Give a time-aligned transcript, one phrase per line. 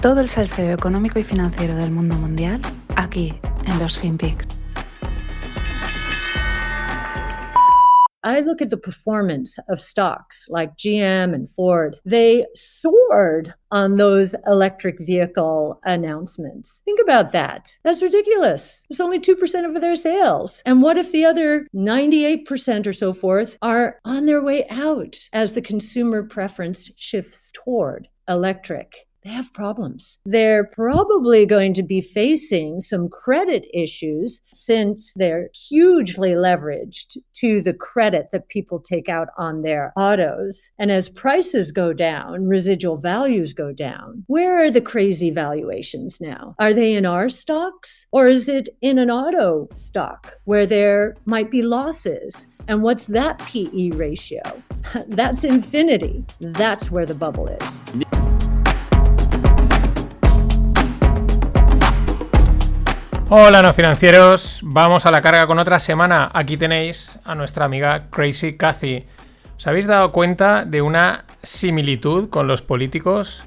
[0.00, 2.60] Todo el salseo económico y financiero del mundo mundial
[2.94, 3.34] aquí
[3.66, 4.46] en los FinPix.
[8.22, 11.96] I look at the performance of stocks like GM and Ford.
[12.04, 16.80] They soared on those electric vehicle announcements.
[16.84, 17.76] Think about that.
[17.82, 18.80] That's ridiculous.
[18.90, 20.62] It's only 2% of their sales.
[20.64, 25.52] And what if the other 98% or so forth are on their way out as
[25.54, 29.07] the consumer preference shifts toward electric?
[29.24, 30.18] They have problems.
[30.24, 37.74] They're probably going to be facing some credit issues since they're hugely leveraged to the
[37.74, 40.70] credit that people take out on their autos.
[40.78, 44.24] And as prices go down, residual values go down.
[44.28, 46.54] Where are the crazy valuations now?
[46.58, 51.50] Are they in our stocks or is it in an auto stock where there might
[51.50, 52.46] be losses?
[52.68, 54.42] And what's that PE ratio?
[55.08, 56.24] That's infinity.
[56.40, 57.82] That's where the bubble is.
[63.30, 66.30] Hola no financieros, vamos a la carga con otra semana.
[66.32, 69.04] Aquí tenéis a nuestra amiga Crazy Cathy.
[69.54, 73.44] ¿Os habéis dado cuenta de una similitud con los políticos?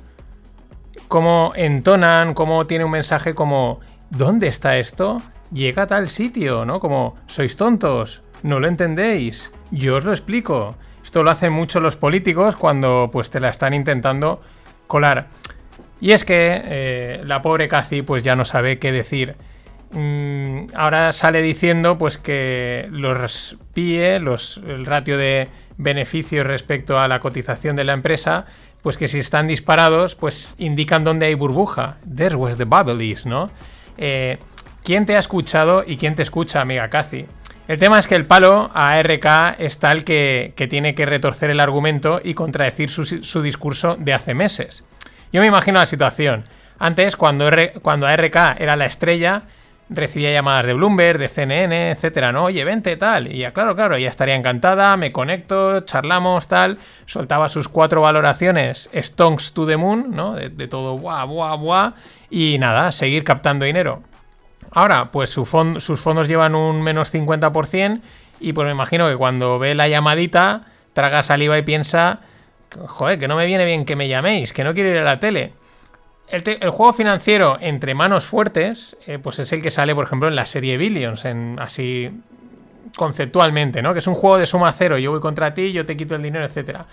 [1.08, 3.80] Cómo entonan, cómo tiene un mensaje como
[4.12, 5.20] ¿dónde está esto?
[5.52, 6.80] Llega a tal sitio, ¿no?
[6.80, 10.76] Como sois tontos, no lo entendéis, yo os lo explico.
[11.04, 14.42] Esto lo hacen mucho los políticos cuando pues te la están intentando
[14.86, 15.30] colar.
[16.00, 19.38] Y es que eh, la pobre Cathy pues ya no sabe qué decir.
[19.94, 27.08] Mm, ahora sale diciendo pues que los PIE, los, el ratio de beneficios respecto a
[27.08, 28.46] la cotización de la empresa,
[28.82, 31.98] pues que si están disparados, pues indican dónde hay burbuja.
[32.16, 33.52] There's where the bubble is, ¿no?
[33.98, 34.38] Eh,
[34.84, 37.26] ¿Quién te ha escuchado y quién te escucha, amiga Cathy?
[37.68, 41.60] El tema es que el palo a RK es tal que, tiene que retorcer el
[41.60, 44.84] argumento y contradecir su, su, discurso de hace meses.
[45.32, 46.46] Yo me imagino la situación.
[46.80, 49.44] Antes, cuando, R, cuando ARK era la estrella,
[49.92, 52.46] recibía llamadas de Bloomberg, de CNN, etcétera, ¿no?
[52.46, 53.32] Oye, vente, tal.
[53.32, 56.80] Y ya, claro, claro, ya estaría encantada, me conecto, charlamos, tal.
[57.06, 60.34] Soltaba sus cuatro valoraciones, stonks to the moon, ¿no?
[60.34, 61.94] De, todo, buah, buah, buah.
[62.30, 64.02] Y nada, seguir captando dinero.
[64.72, 68.02] Ahora, pues sus fondos llevan un menos 50%.
[68.40, 70.64] Y pues me imagino que cuando ve la llamadita,
[70.94, 72.22] traga saliva y piensa,
[72.88, 75.20] joder, que no me viene bien que me llaméis, que no quiero ir a la
[75.20, 75.52] tele
[76.32, 80.36] el, juego financiero entre manos fuertes, eh, pues es el que sale, por ejemplo, en
[80.36, 82.10] la serie Billions, en, así
[82.96, 83.94] conceptualmente, ¿no?
[83.94, 86.24] Que es un juego de suma cero, yo voy contra ti, yo te quito el
[86.24, 86.86] dinero, etcétera.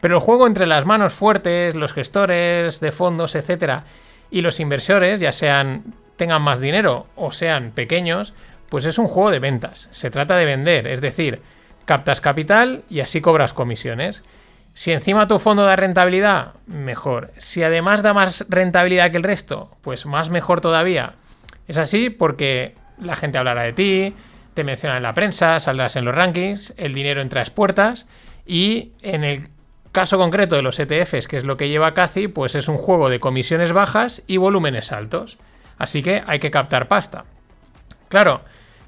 [0.00, 3.84] Pero el juego entre las manos fuertes, los gestores de fondos, etcétera,
[4.30, 8.34] y los inversores, ya sean tengan más dinero o sean pequeños,
[8.68, 9.88] pues es un juego de ventas.
[9.92, 11.40] Se trata de vender, es decir,
[11.86, 14.22] captas capital y así cobras comisiones.
[14.74, 17.32] Si encima tu fondo da rentabilidad, mejor.
[17.36, 21.14] Si además da más rentabilidad que el resto, pues más mejor todavía.
[21.66, 24.14] Es así porque la gente hablará de ti,
[24.54, 28.06] te mencionan en la prensa, saldrás en los rankings, el dinero entra a puertas
[28.46, 29.48] y en el
[29.92, 33.08] caso concreto de los ETFs, que es lo que lleva Cathy, pues es un juego
[33.08, 35.38] de comisiones bajas y volúmenes altos.
[35.76, 37.24] Así que hay que captar pasta.
[38.08, 38.42] Claro,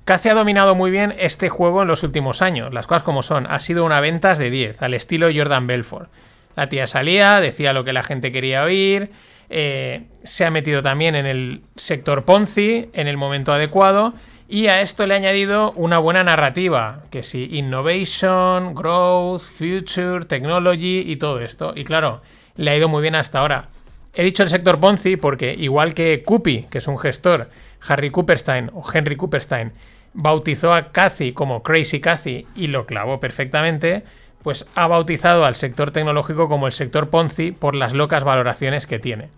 [0.04, 3.46] Cathy ha dominado muy bien este juego en los últimos años, las cosas como son,
[3.46, 6.10] ha sido una ventas de 10, al estilo Jordan Belfort.
[6.56, 9.10] La tía salía, decía lo que la gente quería oír,
[9.50, 14.14] eh, se ha metido también en el sector Ponzi en el momento adecuado
[14.48, 21.04] y a esto le ha añadido una buena narrativa, que sí, innovation, growth, future, technology
[21.06, 21.72] y todo esto.
[21.76, 22.20] Y claro,
[22.56, 23.68] le ha ido muy bien hasta ahora.
[24.12, 27.48] He dicho el sector Ponzi porque igual que Cupi, que es un gestor,
[27.86, 29.72] Harry Cooperstein o Henry Cooperstein,
[30.12, 34.04] bautizó a Cathy como Crazy Cathy y lo clavó perfectamente,
[34.42, 38.98] pues ha bautizado al sector tecnológico como el sector Ponzi por las locas valoraciones que
[38.98, 39.28] tiene.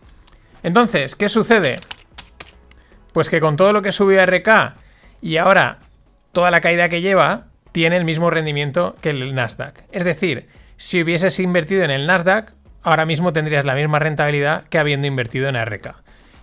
[0.62, 1.80] Entonces, ¿qué sucede?
[3.12, 4.74] Pues que con todo lo que subió RK
[5.20, 5.78] y ahora
[6.32, 9.84] toda la caída que lleva, tiene el mismo rendimiento que el Nasdaq.
[9.92, 14.78] Es decir, si hubieses invertido en el Nasdaq, ahora mismo tendrías la misma rentabilidad que
[14.78, 15.94] habiendo invertido en RK.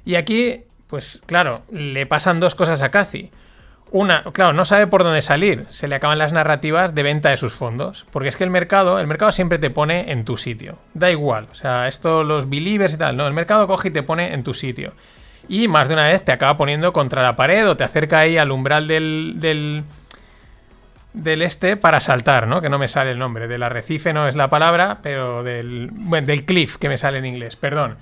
[0.06, 3.30] Y aquí, pues claro, le pasan dos cosas a Cathy.
[3.92, 5.66] Una, claro, no sabe por dónde salir.
[5.70, 8.06] Se le acaban las narrativas de venta de sus fondos.
[8.12, 10.78] Porque es que el mercado, el mercado siempre te pone en tu sitio.
[10.94, 11.48] Da igual.
[11.52, 13.18] O sea, esto, los believers y tal.
[13.18, 14.94] No, el mercado coge y te pone en tu sitio.
[15.48, 18.38] Y más de una vez te acaba poniendo contra la pared o te acerca ahí
[18.38, 19.84] al umbral del, del,
[21.14, 22.62] del este para saltar, ¿no?
[22.62, 23.48] Que no me sale el nombre.
[23.48, 27.26] Del arrecife no es la palabra, pero del, bueno, del cliff que me sale en
[27.26, 27.98] inglés, perdón.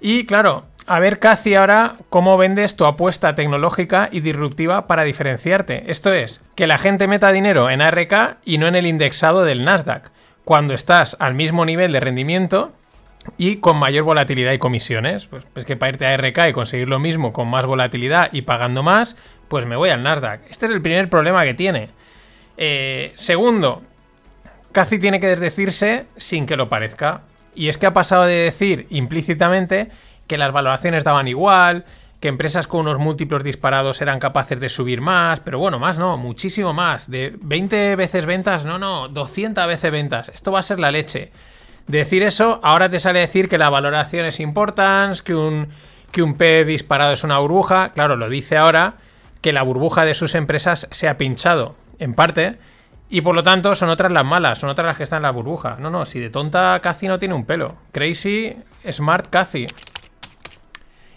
[0.00, 5.84] Y claro, a ver casi ahora cómo vendes tu apuesta tecnológica y disruptiva para diferenciarte.
[5.90, 9.64] Esto es, que la gente meta dinero en ARK y no en el indexado del
[9.64, 10.10] Nasdaq.
[10.44, 12.72] Cuando estás al mismo nivel de rendimiento
[13.36, 15.26] y con mayor volatilidad y comisiones.
[15.26, 18.42] Pues es que para irte a RK y conseguir lo mismo con más volatilidad y
[18.42, 19.16] pagando más,
[19.48, 20.42] pues me voy al Nasdaq.
[20.50, 21.90] Este es el primer problema que tiene.
[22.56, 23.82] Eh, segundo,
[24.72, 27.22] casi tiene que desdecirse sin que lo parezca.
[27.54, 29.90] Y es que ha pasado de decir implícitamente
[30.26, 31.84] que las valoraciones daban igual,
[32.20, 36.16] que empresas con unos múltiplos disparados eran capaces de subir más, pero bueno, más no,
[36.18, 37.10] muchísimo más.
[37.10, 40.28] De 20 veces ventas, no, no, 200 veces ventas.
[40.28, 41.32] Esto va a ser la leche.
[41.86, 45.68] Decir eso, ahora te sale decir que la valoración es importante, que un,
[46.12, 47.92] que un P disparado es una burbuja.
[47.94, 48.94] Claro, lo dice ahora
[49.40, 52.58] que la burbuja de sus empresas se ha pinchado, en parte,
[53.10, 55.32] y por lo tanto son otras las malas, son otras las que están en la
[55.32, 55.76] burbuja.
[55.80, 57.76] No, no, si de tonta Cathy no tiene un pelo.
[57.90, 58.56] Crazy,
[58.88, 59.66] Smart Cathy.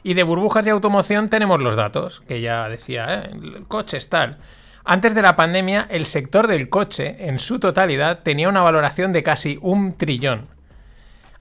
[0.01, 3.30] Y de burbujas de automoción tenemos los datos, que ya decía, ¿eh?
[3.31, 4.40] el coche es tal.
[4.84, 9.24] Antes de la pandemia, el sector del coche, en su totalidad, tenía una valoración de
[9.24, 10.48] casi un trillón.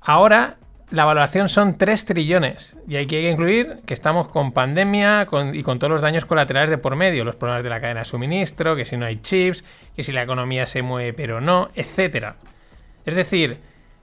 [0.00, 0.58] Ahora,
[0.92, 2.76] la valoración son 3 trillones.
[2.86, 6.78] Y hay que incluir que estamos con pandemia y con todos los daños colaterales de
[6.78, 9.64] por medio, los problemas de la cadena de suministro, que si no hay chips,
[9.96, 12.34] que si la economía se mueve pero no, etc.
[13.06, 13.58] Es decir,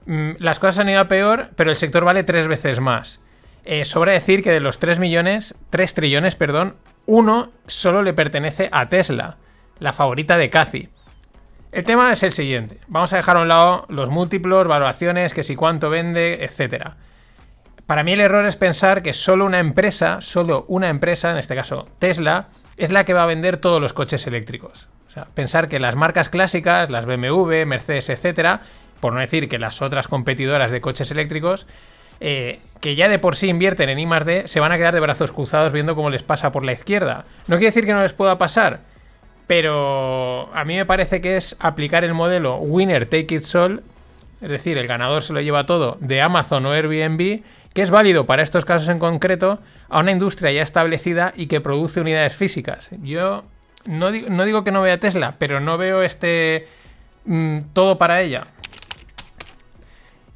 [0.06, 3.20] mm, las cosas han ido a peor, pero el sector vale tres veces más.
[3.64, 6.76] Eh, sobra decir que de los 3 millones, 3 trillones, perdón,
[7.06, 9.36] uno solo le pertenece a Tesla,
[9.78, 10.88] la favorita de Cathy.
[11.72, 12.78] El tema es el siguiente.
[12.88, 16.94] Vamos a dejar a un lado los múltiplos, valoraciones, que si cuánto vende, etc.
[17.86, 21.54] Para mí el error es pensar que solo una empresa, solo una empresa, en este
[21.54, 24.88] caso Tesla, es la que va a vender todos los coches eléctricos.
[25.06, 28.60] O sea, pensar que las marcas clásicas, las BMW, Mercedes, etc.,
[28.98, 31.68] por no decir que las otras competidoras de coches eléctricos,
[32.18, 35.00] eh, que ya de por sí invierten en I +D, se van a quedar de
[35.00, 37.24] brazos cruzados viendo cómo les pasa por la izquierda.
[37.46, 38.80] No quiere decir que no les pueda pasar,
[39.50, 43.82] pero a mí me parece que es aplicar el modelo winner take it all,
[44.40, 47.42] es decir, el ganador se lo lleva todo de Amazon o Airbnb,
[47.74, 49.58] que es válido para estos casos en concreto
[49.88, 52.90] a una industria ya establecida y que produce unidades físicas.
[53.02, 53.42] Yo
[53.86, 56.68] no digo, que no vea Tesla, pero no veo este
[57.24, 58.46] mm, todo para ella.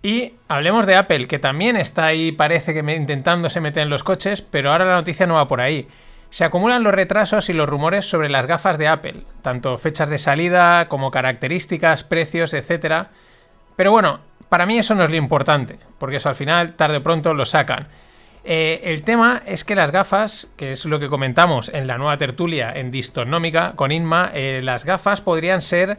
[0.02, 4.42] Y hablemos de Apple, que también está ahí, parece que intentándose meter en los coches,
[4.42, 5.86] pero ahora la noticia no va por ahí.
[6.34, 10.18] Se acumulan los retrasos y los rumores sobre las gafas de Apple, tanto fechas de
[10.18, 13.06] salida como características, precios, etc.
[13.76, 17.02] Pero bueno, para mí eso no es lo importante, porque eso al final, tarde o
[17.04, 17.86] pronto, lo sacan.
[18.42, 22.16] Eh, el tema es que las gafas, que es lo que comentamos en la nueva
[22.16, 25.98] tertulia en Distonómica con Inma, eh, las gafas podrían ser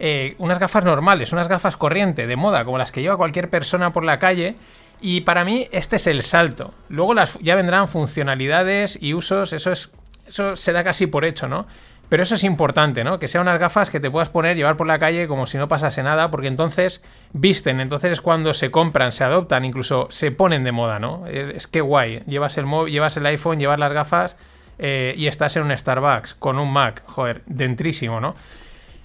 [0.00, 3.92] eh, unas gafas normales, unas gafas corriente, de moda, como las que lleva cualquier persona
[3.92, 4.56] por la calle.
[5.00, 6.74] Y para mí este es el salto.
[6.88, 9.90] Luego ya vendrán funcionalidades y usos, eso, es,
[10.26, 11.66] eso se da casi por hecho, ¿no?
[12.08, 13.18] Pero eso es importante, ¿no?
[13.18, 15.68] Que sean unas gafas que te puedas poner, llevar por la calle como si no
[15.68, 17.02] pasase nada, porque entonces
[17.32, 21.26] visten, entonces es cuando se compran, se adoptan, incluso se ponen de moda, ¿no?
[21.26, 24.36] Es que guay, llevas el, llevas el iPhone, llevas las gafas
[24.78, 28.34] eh, y estás en un Starbucks con un Mac, joder, dentrísimo, ¿no?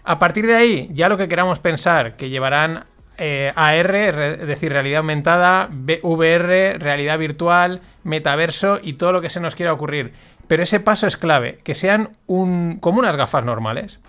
[0.06, 2.86] A partir de ahí, ya lo que queramos pensar que llevarán
[3.18, 5.70] eh, AR, es decir, realidad aumentada,
[6.02, 10.14] VR, realidad virtual, metaverso y todo lo que se nos quiera ocurrir.
[10.48, 14.00] Pero ese paso es clave, que sean un, como unas gafas normales.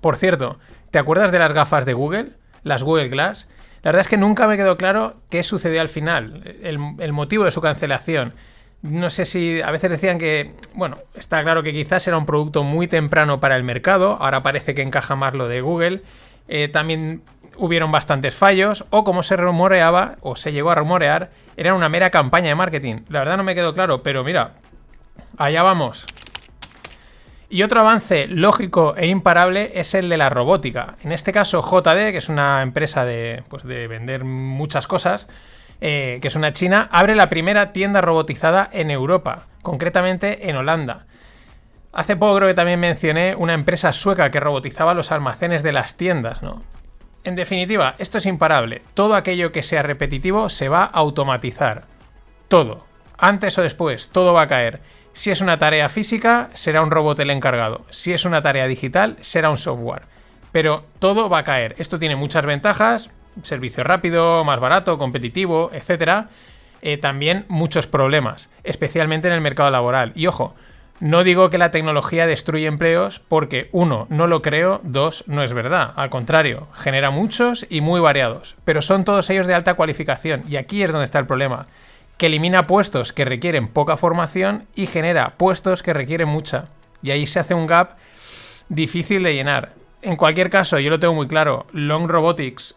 [0.00, 0.58] Por cierto,
[0.90, 2.32] ¿te acuerdas de las gafas de Google?
[2.62, 3.48] Las Google Glass.
[3.82, 7.50] La verdad es que nunca me quedó claro qué sucedió al final, el motivo de
[7.50, 8.34] su cancelación
[8.82, 12.62] no sé si a veces decían que, bueno, está claro que quizás era un producto
[12.62, 16.02] muy temprano para el mercado, ahora parece que encaja más lo de Google.
[16.48, 17.22] Eh, también
[17.58, 22.10] hubieron bastantes fallos, o como se rumoreaba, o se llegó a rumorear, era una mera
[22.10, 23.02] campaña de marketing.
[23.08, 24.52] La verdad no me quedó claro, pero mira,
[25.38, 26.06] allá vamos.
[27.48, 30.96] Y otro avance lógico e imparable es el de la robótica.
[31.04, 35.28] En este caso, JD, que es una empresa de, pues, de vender muchas cosas,
[35.80, 41.06] eh, que es una china, abre la primera tienda robotizada en Europa, concretamente en Holanda.
[41.92, 45.96] Hace poco creo que también mencioné una empresa sueca que robotizaba los almacenes de las
[45.96, 46.62] tiendas, ¿no?
[47.26, 48.82] En definitiva, esto es imparable.
[48.94, 51.86] Todo aquello que sea repetitivo se va a automatizar.
[52.46, 52.86] Todo.
[53.18, 54.80] Antes o después, todo va a caer.
[55.12, 57.84] Si es una tarea física, será un robot el encargado.
[57.90, 60.02] Si es una tarea digital, será un software.
[60.52, 61.74] Pero todo va a caer.
[61.78, 63.10] Esto tiene muchas ventajas,
[63.42, 66.28] servicio rápido, más barato, competitivo, etcétera,
[66.80, 70.12] eh, también muchos problemas, especialmente en el mercado laboral.
[70.14, 70.54] Y ojo,
[70.98, 75.52] no digo que la tecnología destruye empleos porque, uno, no lo creo, dos, no es
[75.52, 75.92] verdad.
[75.94, 78.56] Al contrario, genera muchos y muy variados.
[78.64, 80.42] Pero son todos ellos de alta cualificación.
[80.48, 81.66] Y aquí es donde está el problema.
[82.16, 86.68] Que elimina puestos que requieren poca formación y genera puestos que requieren mucha.
[87.02, 87.96] Y ahí se hace un gap
[88.70, 89.74] difícil de llenar.
[90.00, 91.66] En cualquier caso, yo lo tengo muy claro.
[91.72, 92.74] Long Robotics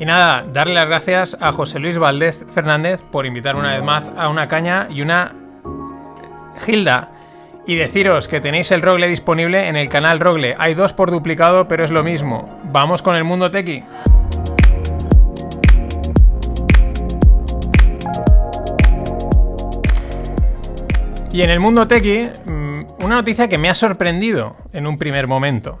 [0.00, 4.10] Y nada, darle las gracias a José Luis Valdez Fernández por invitar una vez más
[4.16, 5.34] a una caña y una
[6.58, 7.10] Gilda.
[7.66, 10.56] Y deciros que tenéis el Rogle disponible en el canal Rogle.
[10.58, 12.62] Hay dos por duplicado, pero es lo mismo.
[12.72, 13.84] Vamos con el mundo tequi.
[21.30, 25.26] Y en el mundo tequi, mm, una noticia que me ha sorprendido en un primer
[25.26, 25.78] momento.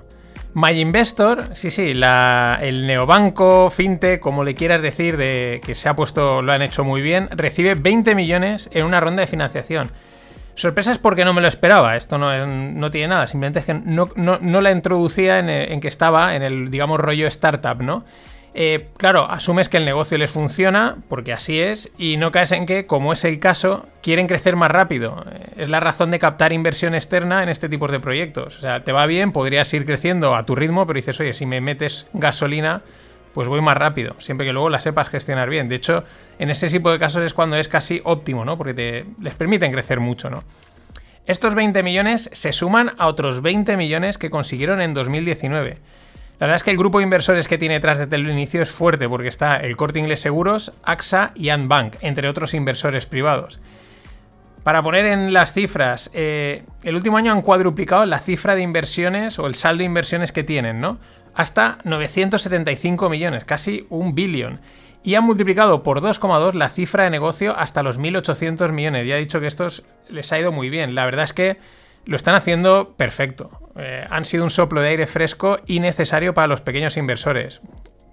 [0.54, 6.42] MyInvestor, sí, sí, el neobanco, fintech, como le quieras decir, de que se ha puesto,
[6.42, 9.90] lo han hecho muy bien, recibe 20 millones en una ronda de financiación.
[10.54, 13.74] Sorpresa es porque no me lo esperaba, esto no, no tiene nada, simplemente es que
[13.74, 14.10] no,
[14.60, 18.04] la introducía en, en, que estaba en el, digamos, rollo startup, ¿no?
[18.52, 22.66] Eh, claro, asumes que el negocio les funciona, porque así es, y no caes en
[22.66, 25.24] que, como es el caso, quieren crecer más rápido.
[25.30, 28.58] Eh, es la razón de captar inversión externa en este tipo de proyectos.
[28.58, 31.46] O sea, te va bien, podrías ir creciendo a tu ritmo, pero dices, oye, si
[31.46, 32.82] me metes gasolina,
[33.32, 35.68] pues voy más rápido, siempre que luego la sepas gestionar bien.
[35.68, 36.04] De hecho,
[36.40, 38.58] en ese tipo de casos es cuando es casi óptimo, ¿no?
[38.58, 40.42] Porque te, les permiten crecer mucho, ¿no?
[41.26, 45.78] Estos 20 millones se suman a otros 20 millones que consiguieron en 2019.
[46.40, 48.70] La verdad es que el grupo de inversores que tiene detrás desde el inicio es
[48.70, 53.60] fuerte porque está el Corte Inglés Seguros, AXA y Bank, entre otros inversores privados.
[54.62, 59.38] Para poner en las cifras, eh, el último año han cuadruplicado la cifra de inversiones
[59.38, 60.98] o el saldo de inversiones que tienen, ¿no?
[61.34, 64.60] Hasta 975 millones, casi un billón.
[65.02, 69.06] Y han multiplicado por 2,2 la cifra de negocio hasta los 1.800 millones.
[69.06, 69.68] Ya he dicho que esto
[70.08, 70.94] les ha ido muy bien.
[70.94, 71.58] La verdad es que
[72.04, 73.50] lo están haciendo perfecto.
[73.76, 77.60] Eh, han sido un soplo de aire fresco y necesario para los pequeños inversores.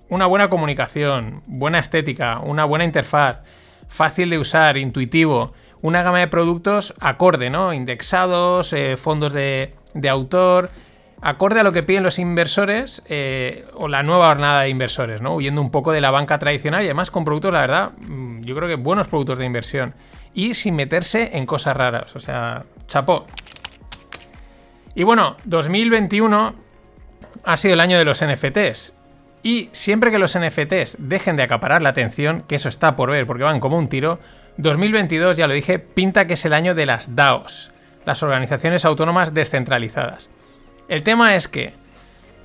[0.10, 3.42] Una buena comunicación, buena estética, una buena interfaz,
[3.88, 7.74] fácil de usar, intuitivo, una gama de productos acorde, ¿no?
[7.74, 9.74] Indexados, eh, fondos de,
[10.10, 10.70] autor,
[11.22, 15.36] acorde a lo que piden los inversores eh, o la nueva jornada de inversores, ¿no?
[15.36, 18.56] Huyendo un poco de la banca tradicional y además con productos, la verdad, mm, yo
[18.56, 19.94] creo que buenos productos de inversión.
[20.34, 22.16] Y sin meterse en cosas raras.
[22.16, 23.26] O sea, chapó.
[24.98, 26.56] Y bueno, 2021
[27.44, 28.94] ha sido el año de los NFTs.
[29.44, 33.28] Y siempre que los NFTs dejen de acaparar la atención, que eso está por ver
[33.28, 34.18] porque van como un tiro,
[34.58, 37.72] 2022, ya lo dije, pinta que es el año de las DAOs,
[38.08, 40.32] las organizaciones autónomas descentralizadas.
[40.90, 41.74] El tema es que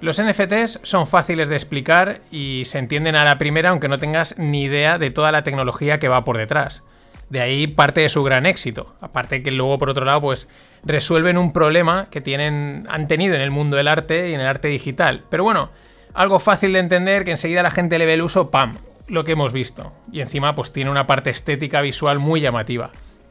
[0.02, 4.36] los NFTs son fáciles de explicar y se entienden a la primera aunque no tengas
[4.36, 6.84] ni idea de toda la tecnología que va por detrás.
[7.32, 8.94] De ahí parte de su gran éxito.
[9.00, 10.48] Aparte que luego, por otro lado, pues
[10.84, 14.46] resuelven un problema que tienen, han tenido en el mundo del arte y en el
[14.46, 15.24] arte digital.
[15.30, 15.70] Pero bueno,
[16.12, 18.80] algo fácil de entender que enseguida la gente le ve el uso, ¡pam!
[19.06, 19.94] Lo que hemos visto.
[20.12, 22.90] Y encima, pues tiene una parte estética visual muy llamativa.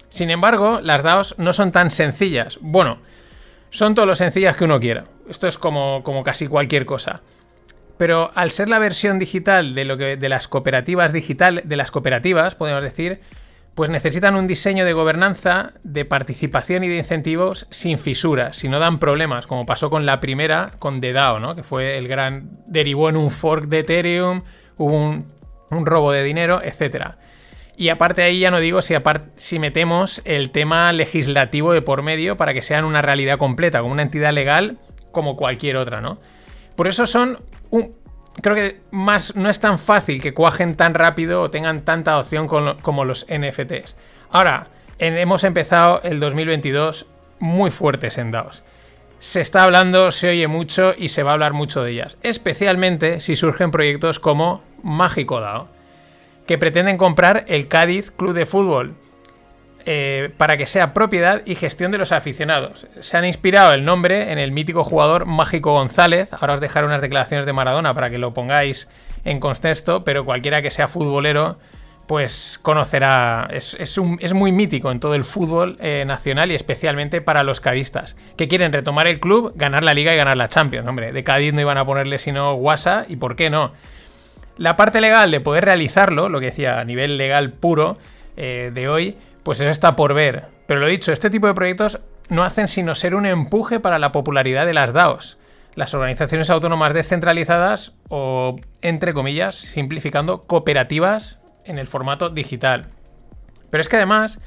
[0.09, 2.57] Sin embargo, las DAOs no son tan sencillas.
[2.59, 2.97] Bueno,
[3.69, 5.05] son todo lo sencillas que uno quiera.
[5.29, 7.21] Esto es como, como casi cualquier cosa.
[7.99, 11.91] Pero al ser la versión digital de lo que de las cooperativas digital de las
[11.91, 13.21] cooperativas, podemos decir,
[13.75, 18.79] pues necesitan un diseño de gobernanza, de participación y de incentivos sin fisuras, si no
[18.79, 21.55] dan problemas, como pasó con la primera, con The DAO, ¿no?
[21.55, 22.49] que fue el gran...
[22.67, 24.43] derivó en un fork de Ethereum,
[24.77, 25.25] hubo un,
[25.85, 27.11] robo de dinero, etc.
[27.77, 28.93] Y aparte ahí ya no digo si,
[29.35, 33.93] si metemos el tema legislativo de por medio para que sean una realidad completa, como
[33.93, 34.79] una entidad legal
[35.11, 36.19] como cualquier otra, ¿no?
[36.75, 37.95] Por eso son un,
[38.41, 42.47] creo que más no es tan fácil que cuajen tan rápido o tengan tanta opción
[42.47, 43.95] como los NFTs.
[44.29, 44.67] Ahora,
[44.99, 47.07] hemos empezado el 2022
[47.39, 48.63] muy fuertes en DAOs.
[49.19, 53.21] Se está hablando, se oye mucho y se va a hablar mucho de ellas, especialmente
[53.21, 55.67] si surgen proyectos como Mágico DAO,
[56.47, 58.95] que pretenden comprar el Cádiz Club de Fútbol
[59.85, 62.87] eh, para que sea propiedad y gestión de los aficionados.
[62.99, 66.33] Se han inspirado el nombre en el mítico jugador Mágico González.
[66.33, 68.87] Ahora os dejaré unas declaraciones de Maradona para que lo pongáis
[69.23, 71.57] en contexto, pero cualquiera que sea futbolero
[72.11, 73.97] pues conocerá, es,
[74.33, 78.73] muy mítico en todo el fútbol eh, nacional y especialmente para los cadistas, que quieren
[78.73, 80.85] retomar el club, ganar la liga y ganar la Champions.
[80.85, 83.71] Hombre, de Cádiz no iban a ponerle sino guasa y por qué no.
[84.57, 87.97] La parte legal de poder realizarlo, lo que decía a nivel legal puro
[88.35, 90.47] eh, de hoy, pues eso está por ver.
[90.67, 94.11] Pero lo dicho, este tipo de proyectos no hacen sino ser un empuje para la
[94.11, 95.37] popularidad de las DAOs,
[95.75, 102.87] las organizaciones autónomas descentralizadas o, entre comillas, simplificando, cooperativas en el formato digital.
[103.69, 104.39] Pero es que además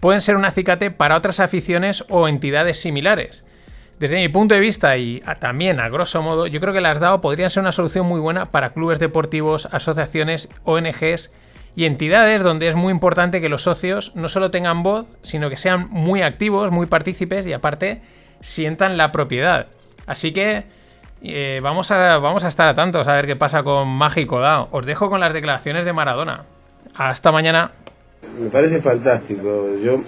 [0.00, 3.44] pueden ser un acicate para otras aficiones o entidades similares.
[3.98, 7.20] Desde mi punto de vista y también a grosso modo, yo creo que las DAO
[7.20, 11.30] podrían ser una solución muy buena para clubes deportivos, asociaciones, ONGs
[11.76, 15.56] y entidades donde es muy importante que los socios no solo tengan voz, sino que
[15.56, 18.02] sean muy activos, muy partícipes y aparte
[18.40, 19.66] sientan la propiedad.
[20.06, 20.64] Así que
[21.22, 24.68] Eh, vamos, a, vamos a estar atentos a ver qué pasa con Mágico Dao.
[24.70, 26.44] Os dejo con las declaraciones de Maradona.
[26.94, 27.72] Hasta mañana.
[28.40, 29.68] Me parece fantástico.
[29.84, 30.02] Yo,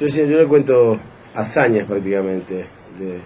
[0.00, 0.98] yo, yo le cuento
[1.34, 2.66] hazañas prácticamente
[2.98, 3.20] de,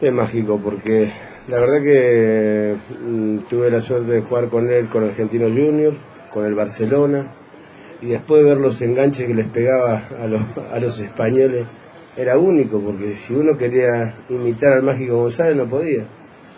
[0.00, 1.12] de Mágico, porque
[1.48, 5.94] la verdad que mm, tuve la suerte de jugar con él, con Argentino Junior,
[6.30, 7.32] con el Barcelona,
[8.02, 11.66] y después de ver los enganches que les pegaba a los, a los españoles,
[12.16, 16.04] era único, porque si uno quería imitar al Mágico González no podía.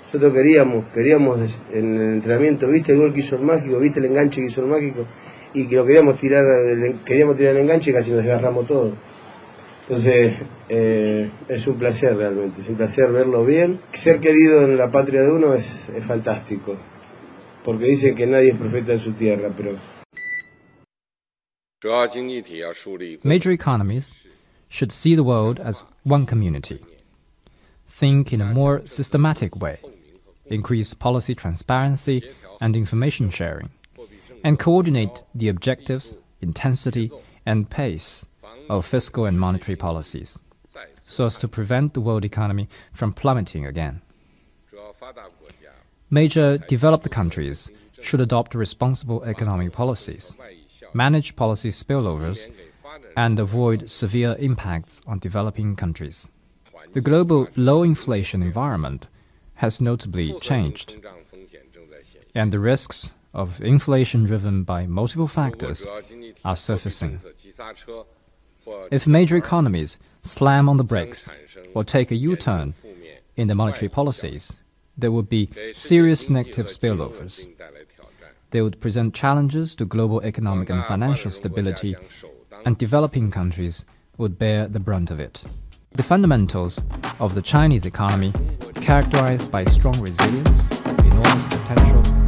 [0.07, 4.07] Nosotros queríamos, queríamos en el entrenamiento, viste el gol que hizo el Mágico, viste el
[4.07, 5.07] enganche que hizo el Mágico,
[5.55, 6.45] y que lo queríamos tirar,
[7.05, 8.93] queríamos tirar el enganche y casi nos desgarramos todo.
[9.91, 13.81] Entonces, eh, es un placer realmente, es un placer verlo bien.
[13.93, 16.77] Ser querido en la patria de uno es, es fantástico,
[17.65, 19.73] porque dicen que nadie es profeta en su tierra, pero...
[23.25, 24.13] Major economies
[24.69, 26.79] should see the world as one community.
[27.89, 29.81] Think in a more systematic way,
[30.47, 32.23] increase policy transparency
[32.61, 33.71] and information sharing,
[34.45, 37.11] and coordinate the objectives, intensity,
[37.45, 38.25] and pace
[38.71, 40.39] of fiscal and monetary policies
[41.01, 44.01] so as to prevent the world economy from plummeting again.
[46.09, 47.69] Major developed countries
[48.01, 50.37] should adopt responsible economic policies,
[50.95, 52.49] manage policy spillovers,
[53.17, 56.29] and avoid severe impacts on developing countries.
[56.93, 59.07] The global low inflation environment
[59.55, 60.97] has notably changed,
[62.35, 65.87] and the risks of inflation driven by multiple factors
[66.45, 67.19] are surfacing.
[68.91, 71.29] If major economies slam on the brakes
[71.75, 72.75] or take a U turn
[73.37, 74.53] in their monetary policies,
[74.97, 77.47] there would be serious negative spillovers.
[78.51, 81.97] They would present challenges to global economic and financial stability,
[82.67, 83.85] and developing countries
[84.19, 85.45] would bear the brunt of it.
[85.93, 86.83] The fundamentals
[87.19, 88.33] of the Chinese economy,
[88.75, 92.20] characterized by strong resilience, enormous potential,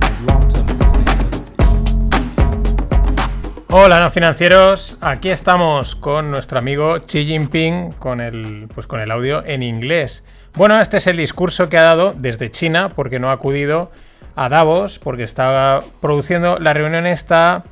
[3.74, 4.98] Hola, no financieros.
[5.00, 10.24] Aquí estamos con nuestro amigo Xi Jinping con el, pues con el audio en inglés.
[10.52, 13.90] Bueno, este es el discurso que ha dado desde China porque no ha acudido
[14.36, 17.64] a Davos porque está produciendo la reunión esta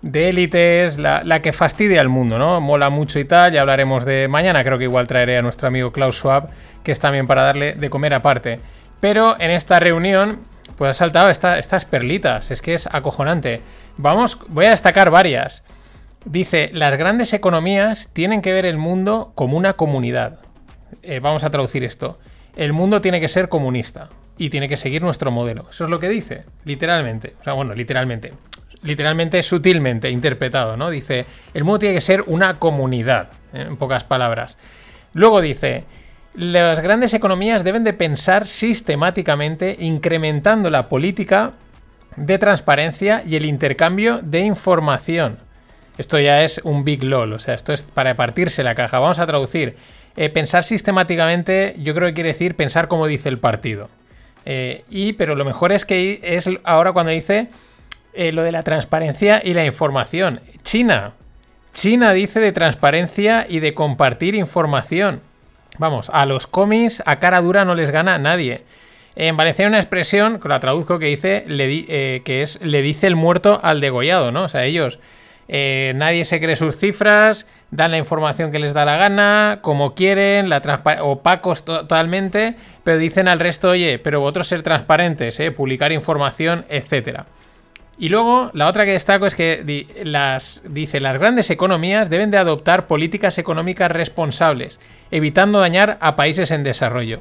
[0.00, 2.62] de élites, la, la, que fastidia al mundo, ¿no?
[2.62, 5.92] Mola mucho y tal, ya hablaremos de mañana, creo que igual traeré a nuestro amigo
[5.92, 6.48] Klaus Schwab,
[6.82, 8.60] que es también para darle de comer aparte.
[8.98, 10.38] Pero en esta reunión,
[10.76, 13.60] pues ha saltado esta, estas perlitas, es que es acojonante.
[13.96, 15.62] Vamos, voy a destacar varias.
[16.24, 20.40] Dice, las grandes economías tienen que ver el mundo como una comunidad.
[21.02, 22.18] Eh, vamos a traducir esto.
[22.56, 25.66] El mundo tiene que ser comunista y tiene que seguir nuestro modelo.
[25.70, 27.34] Eso es lo que dice, literalmente.
[27.40, 28.32] O sea, bueno, literalmente
[28.84, 30.90] literalmente sutilmente interpretado, ¿no?
[30.90, 31.24] Dice,
[31.54, 34.56] el mundo tiene que ser una comunidad, en pocas palabras.
[35.14, 35.84] Luego dice,
[36.34, 41.52] las grandes economías deben de pensar sistemáticamente incrementando la política
[42.16, 45.38] de transparencia y el intercambio de información.
[45.96, 48.98] Esto ya es un big lol, o sea, esto es para partirse la caja.
[48.98, 49.76] Vamos a traducir.
[50.16, 53.88] Eh, pensar sistemáticamente, yo creo que quiere decir pensar como dice el partido.
[54.44, 57.48] Eh, y, pero lo mejor es que es ahora cuando dice
[58.12, 60.40] eh, lo de la transparencia y la información.
[60.62, 61.12] China.
[61.72, 65.20] China dice de transparencia y de compartir información.
[65.78, 68.62] Vamos, a los cómics a cara dura no les gana nadie.
[69.16, 72.82] En Valencia hay una expresión, que la traduzco, que dice, le eh, que es, le
[72.82, 74.44] dice el muerto al degollado, ¿no?
[74.44, 74.98] O sea, ellos,
[75.48, 79.94] eh, nadie se cree sus cifras, dan la información que les da la gana, como
[79.94, 80.62] quieren, la
[81.02, 85.50] opacos totalmente, pero dicen al resto, oye, pero vosotros ser transparentes, ¿eh?
[85.50, 87.26] publicar información, etcétera.
[87.96, 92.38] Y luego, la otra que destaco es que las, dice, las grandes economías deben de
[92.38, 94.80] adoptar políticas económicas responsables,
[95.10, 97.20] evitando dañar a países en desarrollo.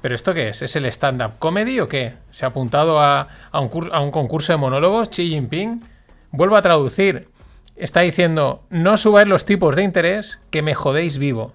[0.00, 0.62] ¿Pero esto qué es?
[0.62, 2.14] ¿Es el stand-up comedy o qué?
[2.30, 5.84] ¿Se ha apuntado a, un, a un concurso de monólogos Xi Jinping?
[6.30, 7.28] Vuelvo a traducir.
[7.76, 11.52] Está diciendo, no subáis los tipos de interés que me jodéis vivo.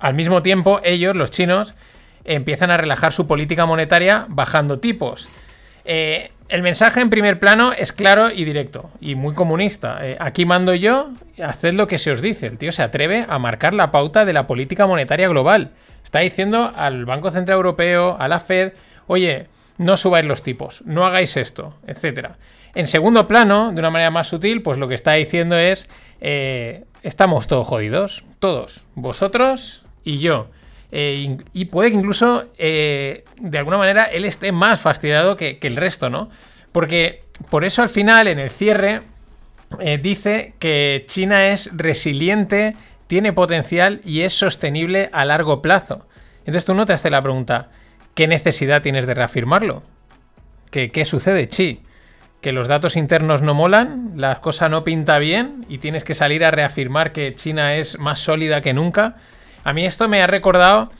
[0.00, 1.74] Al mismo tiempo, ellos, los chinos,
[2.24, 5.28] empiezan a relajar su política monetaria bajando tipos.
[5.86, 9.98] Eh, el mensaje en primer plano es claro y directo y muy comunista.
[10.02, 11.10] Eh, aquí mando yo,
[11.42, 12.46] haced lo que se os dice.
[12.46, 15.70] El tío se atreve a marcar la pauta de la política monetaria global.
[16.04, 18.74] Está diciendo al Banco Central Europeo, a la Fed,
[19.08, 22.30] oye, no subáis los tipos, no hagáis esto, etc.
[22.74, 25.88] En segundo plano, de una manera más sutil, pues lo que está diciendo es,
[26.20, 30.48] eh, estamos todos jodidos, todos, vosotros y yo.
[30.98, 35.76] Eh, y puede que incluso, eh, de alguna manera, él esté más fastidiado que, el
[35.76, 36.30] resto, ¿no?
[36.72, 39.02] Porque por eso al final, en el cierre,
[39.78, 42.76] eh, dice que China es resiliente,
[43.08, 46.06] tiene potencial y es sostenible a largo plazo.
[46.38, 47.68] Entonces tú no te haces la pregunta,
[48.14, 49.82] ¿qué necesidad tienes de reafirmarlo?
[50.70, 51.82] ¿Qué, qué sucede, Chi?
[52.40, 54.12] ¿Que los datos internos no molan?
[54.16, 55.66] ¿La cosa no pinta bien?
[55.68, 59.16] ¿Y tienes que salir a reafirmar que China es más sólida que nunca?
[59.66, 60.92] A mí esto me ha recordado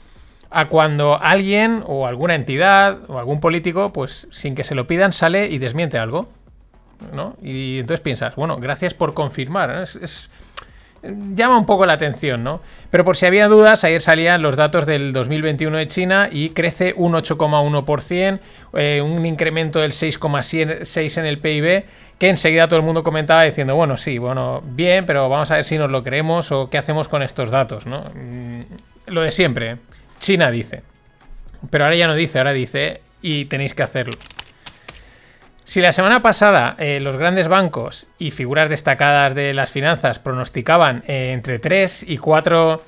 [0.50, 5.12] a cuando alguien o alguna entidad o algún político, pues sin que se lo pidan,
[5.12, 6.29] sale y desmiente algo.
[7.12, 7.37] ¿no?
[7.40, 9.70] Y entonces piensas, bueno, gracias por confirmar.
[10.02, 10.31] Es,
[11.05, 12.61] llama un poco la atención, ¿no?
[12.90, 16.92] Pero por si había dudas, ayer salían los datos del 2021 de China y crece
[16.96, 18.40] un 8,1%,
[18.74, 21.85] eh, un incremento del 6,6 en el PIB,
[22.18, 25.64] que enseguida todo el mundo comentaba diciendo, bueno, sí, bueno, bien, pero vamos a ver
[25.64, 28.05] si nos lo creemos o qué hacemos con estos datos, ¿no?
[28.14, 28.62] Mm,
[29.07, 29.79] lo de siempre,
[30.18, 30.83] China dice.
[31.70, 34.16] Pero ahora ya no dice, ahora dice y tenéis que hacerlo.
[35.64, 41.02] Si la semana pasada eh, los grandes bancos y figuras destacadas de las finanzas pronosticaban
[41.09, 42.83] eh, entre 3 y 4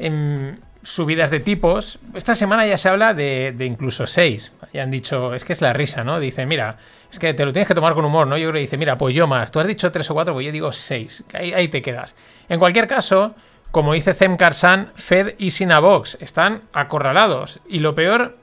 [0.00, 4.52] em, subidas de tipos, esta semana ya se habla de, incluso 6.
[4.72, 6.18] Ya han dicho, es que es la risa, ¿no?
[6.18, 6.78] Dice, mira,
[7.10, 8.36] es que te lo tienes que tomar con humor, ¿no?
[8.36, 9.50] Yo creo que dice, mira, pues yo más.
[9.50, 11.24] Tú has dicho 3 o 4, pues yo digo 6.
[11.34, 12.14] Ahí, te quedas.
[12.48, 13.34] En cualquier caso,
[13.70, 17.60] como dice Zem Karsan, Fed y Sinavox están acorralados.
[17.66, 18.36] Y lo peor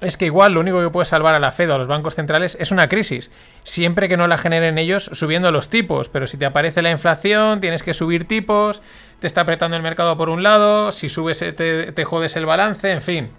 [0.00, 2.16] es que igual lo único que puede salvar a la Fed o a los bancos
[2.16, 3.30] centrales es una crisis,
[3.62, 6.08] siempre que no la generen ellos subiendo los tipos.
[6.08, 8.82] Pero si te aparece la inflación, tienes que subir tipos,
[9.20, 13.00] te está apretando el mercado por un lado, si subes te, jodes el balance, en
[13.00, 13.30] fin.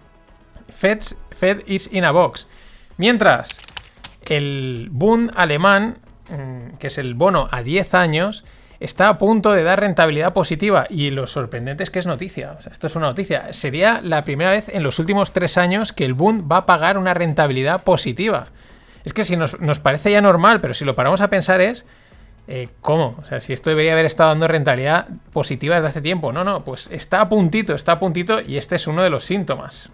[0.69, 2.47] Fed is in a box.
[2.95, 3.59] Mientras,
[4.27, 8.45] el Bund alemán, mm, que es el bono a 10 años,
[8.83, 12.57] está a punto de dar rentabilidad positiva y lo sorprendente es que es noticia.
[12.69, 13.53] esto es una noticia.
[13.53, 16.97] Sería la primera vez en los últimos tres años que el Bund va a pagar
[16.97, 18.47] una rentabilidad positiva.
[19.05, 21.85] Es que si nos, parece ya normal, pero si lo paramos a pensar es...
[22.45, 23.15] Eh, ¿Cómo?
[23.21, 26.33] O sea, si esto debería haber estado dando rentabilidad positiva desde hace tiempo.
[26.33, 29.23] No, no, pues está a puntito, está a puntito y este es uno de los
[29.23, 29.93] síntomas.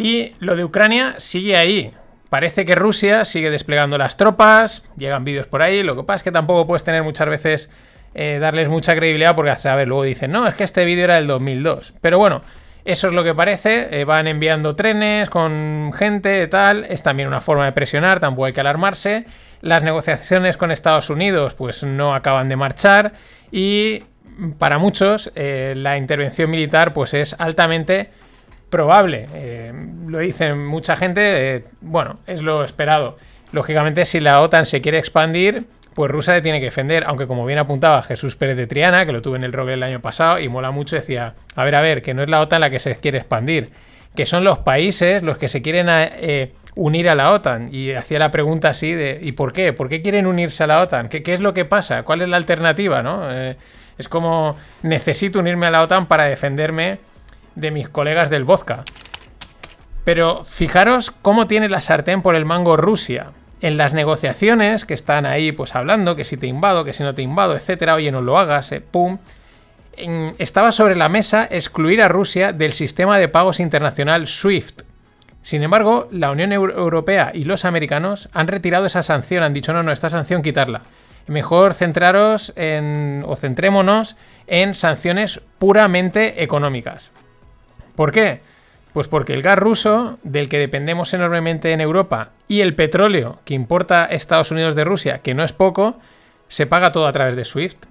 [0.00, 1.92] Y lo de Ucrania sigue ahí.
[2.30, 6.22] Parece que Rusia sigue desplegando las tropas, llegan vídeos por ahí, lo que pasa es
[6.22, 7.70] que tampoco puedes tener muchas veces
[8.14, 11.16] eh, darles mucha credibilidad porque, a ver, luego dicen, no, es que este vídeo era
[11.16, 11.92] del 2002.
[12.00, 12.40] Pero bueno,
[12.86, 17.42] eso es lo que parece, eh, van enviando trenes con gente, tal, es también una
[17.42, 19.26] forma de presionar, tampoco hay que alarmarse.
[19.60, 23.12] Las negociaciones con Estados Unidos pues no acaban de marchar
[23.52, 24.04] y
[24.58, 28.08] para muchos eh, la intervención militar pues es altamente
[28.70, 29.28] probable.
[29.34, 29.72] Eh,
[30.06, 33.16] lo dicen mucha gente, eh, bueno, es lo esperado.
[33.52, 37.44] Lógicamente, si la OTAN se quiere expandir, pues Rusia se tiene que defender, aunque como
[37.44, 40.38] bien apuntaba Jesús Pérez de Triana, que lo tuve en el rogue el año pasado
[40.38, 42.78] y mola mucho, decía, a ver, a ver, que no es la OTAN la que
[42.78, 43.70] se quiere expandir,
[44.14, 47.68] que son los países los que se quieren eh, unir a la OTAN.
[47.72, 49.72] Y hacía la pregunta así de, ¿y por qué?
[49.72, 51.08] ¿Por qué quieren unirse a la OTAN?
[51.08, 52.04] ¿Qué, qué es lo que pasa?
[52.04, 53.02] ¿Cuál es la alternativa?
[53.02, 53.28] ¿no?
[53.98, 56.98] es como, necesito unirme a la OTAN para defenderme
[57.60, 58.84] de mis colegas del vodka.
[60.04, 63.32] Pero fijaros cómo tiene la sartén por el mango Rusia.
[63.60, 67.14] En las negociaciones que están ahí, pues hablando, que si te invado, que si no
[67.14, 69.18] te invado, etcétera, oye, no lo hagas, eh, pum.
[70.38, 74.82] estaba sobre la mesa excluir a Rusia del sistema de pagos internacional SWIFT.
[75.42, 79.82] Sin embargo, la Unión Europea y los americanos han retirado esa sanción, han dicho, no,
[79.82, 80.82] no, esta sanción quitarla.
[81.26, 87.12] Mejor centraros en, o centrémonos en sanciones puramente económicas.
[88.00, 88.40] ¿Por qué?
[88.94, 93.52] Pues porque el gas ruso, del que dependemos enormemente en Europa, y el petróleo que
[93.52, 95.98] importa Estados Unidos de Rusia, que no es poco,
[96.48, 97.84] se paga todo a través de SWIFT.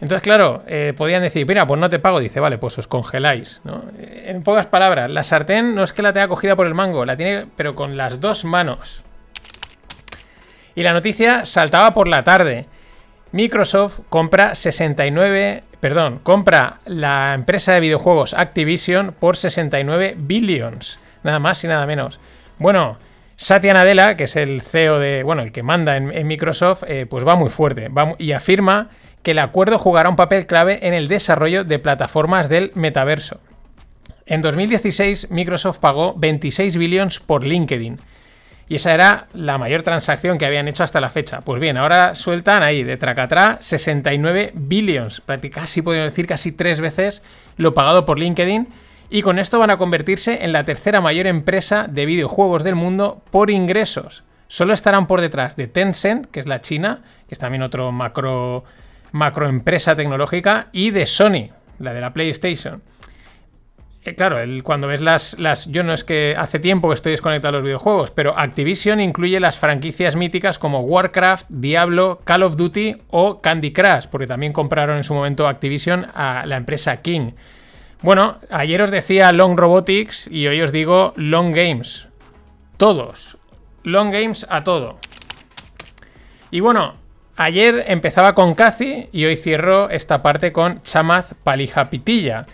[0.00, 2.18] Entonces, claro, eh, podían decir, mira, pues no te pago.
[2.18, 3.60] Dice, vale, pues os congeláis.
[3.98, 7.04] Eh, en pocas palabras, la sartén no es que la tenga cogida por el mango,
[7.04, 9.04] la tiene, pero con las dos manos.
[10.74, 12.68] Y la noticia saltaba por la tarde.
[13.32, 21.62] Microsoft compra 69 perdón, compra la empresa de videojuegos Activision por 69 billions, nada más
[21.62, 22.18] y nada menos.
[22.58, 22.98] Bueno,
[23.36, 27.24] Satya Nadella, que es el CEO de, bueno, el que manda en, Microsoft, eh, pues
[27.24, 28.90] va muy fuerte y afirma
[29.22, 33.38] que el acuerdo jugará un papel clave en el desarrollo de plataformas del metaverso.
[34.26, 38.00] En 2016, Microsoft pagó 26 billions por LinkedIn
[38.68, 41.42] y esa era la mayor transacción que habían hecho hasta la fecha.
[41.42, 47.22] Pues bien, ahora sueltan ahí de tracatrá 69 billions, casi podemos decir casi tres veces
[47.56, 48.68] lo pagado por LinkedIn.
[49.08, 53.22] Y con esto van a convertirse en la tercera mayor empresa de videojuegos del mundo
[53.30, 54.24] por ingresos.
[54.48, 58.64] Solo estarán por detrás de Tencent, que es la China, que es también otro macro,
[59.12, 62.82] macro empresa tecnológica, y de Sony, la de la PlayStation.
[64.06, 65.66] Eh, claro, cuando ves las, las.
[65.66, 69.40] Yo no es que hace tiempo que estoy desconectado a los videojuegos, pero Activision incluye
[69.40, 74.96] las franquicias míticas como Warcraft, Diablo, Call of Duty o Candy Crush, porque también compraron
[74.96, 77.32] en su momento Activision a la empresa King.
[78.00, 82.06] Bueno, ayer os decía Long Robotics y hoy os digo Long Games.
[82.76, 83.38] Todos.
[83.82, 85.00] Long Games a todo.
[86.52, 86.94] Y bueno,
[87.34, 92.46] ayer empezaba con Cathy y hoy cierro esta parte con Chamaz Palija Pitilla.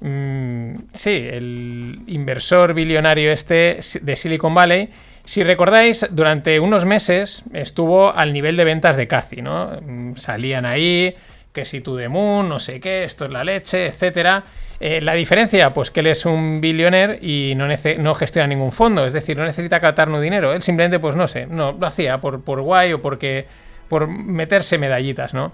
[0.00, 4.90] Mm, sí, el inversor billonario este de Silicon Valley.
[5.24, 9.70] Si recordáis, durante unos meses estuvo al nivel de ventas de Cathy, ¿no?
[9.80, 11.14] Mm, salían ahí,
[11.52, 14.44] que si tú de Moon, no sé qué, esto es la leche, etcétera.
[14.80, 19.12] Eh, la diferencia, pues que él es un billionaire y no, gestiona ningún fondo, es
[19.12, 20.52] decir, no necesita captar no dinero.
[20.52, 23.46] Él simplemente, pues no sé, no lo hacía por, por guay o porque
[23.88, 25.52] por meterse medallitas, ¿no?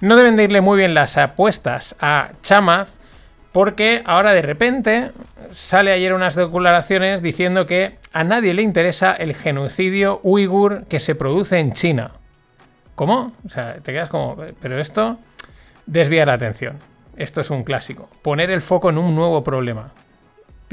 [0.00, 2.97] No deben de irle muy bien las apuestas a Chamath
[3.52, 5.12] porque ahora de repente
[5.50, 11.14] sale ayer unas declaraciones diciendo que a nadie le interesa el genocidio uigur que se
[11.14, 12.12] produce en China.
[12.94, 13.32] ¿Cómo?
[13.44, 15.18] O sea, te quedas como, pero esto
[15.86, 16.78] desvía la atención.
[17.16, 18.08] Esto es un clásico.
[18.22, 19.92] Poner el foco en un nuevo problema.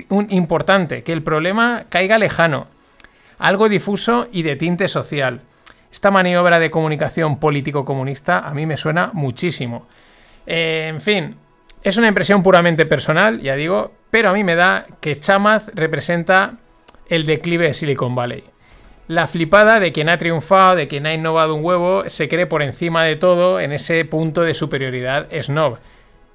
[0.09, 2.67] Un importante, que el problema caiga lejano.
[3.37, 5.41] Algo difuso y de tinte social.
[5.91, 9.87] Esta maniobra de comunicación político-comunista a mí me suena muchísimo.
[10.45, 11.37] Eh, en fin,
[11.85, 16.55] es una impresión puramente personal, ya digo, pero a mí me da que Chamath representa
[17.09, 18.43] el declive de Silicon Valley.
[19.07, 22.63] La flipada de quien ha triunfado, de quien ha innovado un huevo, se cree por
[22.63, 25.77] encima de todo en ese punto de superioridad snob.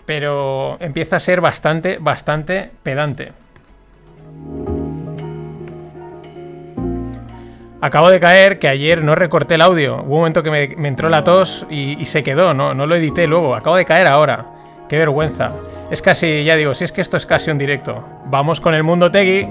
[0.07, 3.33] Pero empieza a ser bastante, bastante pedante.
[7.81, 9.97] Acabo de caer que ayer no recorté el audio.
[9.97, 13.27] Hubo un momento que me, entró la tos y, se quedó, no, no lo edité
[13.27, 13.57] luego.
[13.57, 14.60] Acabo de caer ahora.
[14.91, 15.53] Qué vergüenza.
[15.89, 18.03] Es casi, ya digo, si es que esto es casi un directo.
[18.27, 19.47] Vamos con el mundo Tegui.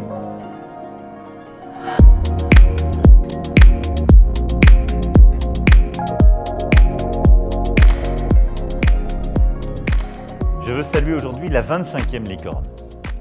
[10.61, 12.65] Je veux saluer aujourd'hui la 25e licorne.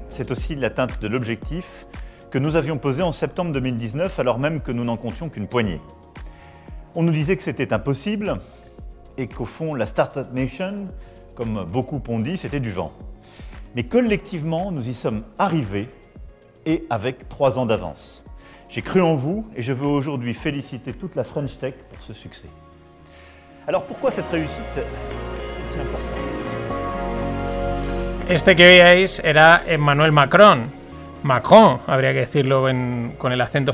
[0.09, 1.85] C'est aussi l'atteinte de l'objectif
[2.31, 5.79] que nous avions posé en septembre 2019 alors même que nous n'en comptions qu'une poignée.
[6.95, 8.41] On nous disait que c'était impossible
[9.17, 10.89] et qu'au fond la Startup Nation,
[11.39, 12.91] comme beaucoup ont dit, c'était du vent.
[13.73, 15.87] Mais collectivement, nous y sommes arrivés
[16.65, 18.25] et avec trois ans d'avance.
[18.67, 22.11] J'ai cru en vous et je veux aujourd'hui féliciter toute la French Tech pour ce
[22.11, 22.49] succès.
[23.67, 24.85] Alors pourquoi cette réussite est
[25.65, 26.19] si importante?
[28.27, 30.69] Este que era Emmanuel Macron,
[31.23, 32.67] Macron, habría que decirlo
[33.17, 33.71] con el acento.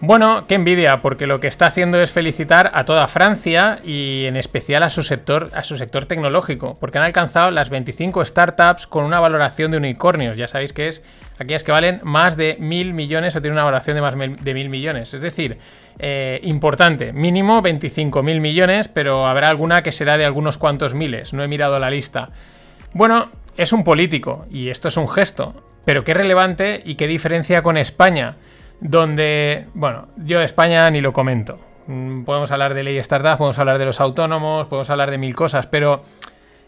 [0.00, 4.36] Bueno, qué envidia, porque lo que está haciendo es felicitar a toda Francia y en
[4.36, 9.04] especial a su sector, a su sector tecnológico, porque han alcanzado las 25 startups con
[9.04, 10.36] una valoración de unicornios.
[10.36, 11.02] Ya sabéis que es
[11.38, 14.68] aquellas que valen más de mil millones o tienen una valoración de más de mil
[14.68, 15.14] millones.
[15.14, 15.56] Es decir,
[15.98, 21.32] eh, importante, mínimo 25 mil millones, pero habrá alguna que será de algunos cuantos miles.
[21.32, 22.28] No he mirado la lista.
[22.92, 25.54] Bueno, es un político y esto es un gesto.
[25.86, 28.34] Pero qué relevante y qué diferencia con España,
[28.80, 31.58] donde, bueno, yo España ni lo comento.
[31.86, 35.34] Mm, podemos hablar de ley startup, podemos hablar de los autónomos, podemos hablar de mil
[35.34, 36.02] cosas, pero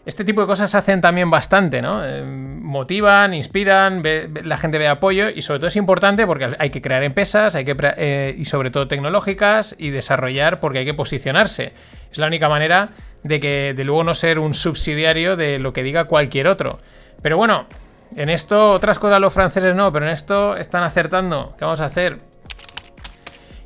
[0.05, 2.05] este tipo de cosas hacen también bastante, ¿no?
[2.05, 4.01] Eh, motivan, inspiran,
[4.43, 7.65] la gente ve apoyo y sobre todo es importante porque hay que crear empresas, hay
[7.65, 11.73] que eh, y sobre todo tecnológicas y desarrollar porque hay que posicionarse.
[12.11, 12.89] Es la única manera
[13.23, 16.79] de que de luego no ser un subsidiario de lo que diga cualquier otro.
[17.21, 17.67] Pero bueno,
[18.15, 21.55] en esto, otras cosas los franceses no, pero en esto están acertando.
[21.57, 22.19] ¿Qué vamos a hacer?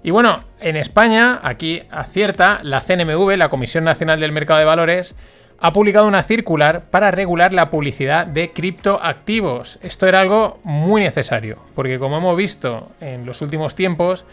[0.04, 5.16] Y bueno, en España, aquí acierta, la CNMV, la Comisión Nacional del Mercado de Valores,
[5.60, 9.80] ha publicado una circular para regular la publicidad de criptoactivos.
[9.82, 14.26] Esto era algo muy necesario, porque como hemos visto en los últimos tiempos,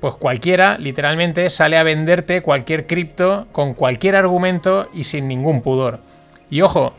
[0.00, 6.00] pues cualquiera literalmente sale a venderte cualquier cripto con cualquier argumento y sin ningún pudor.
[6.48, 6.94] Y ojo,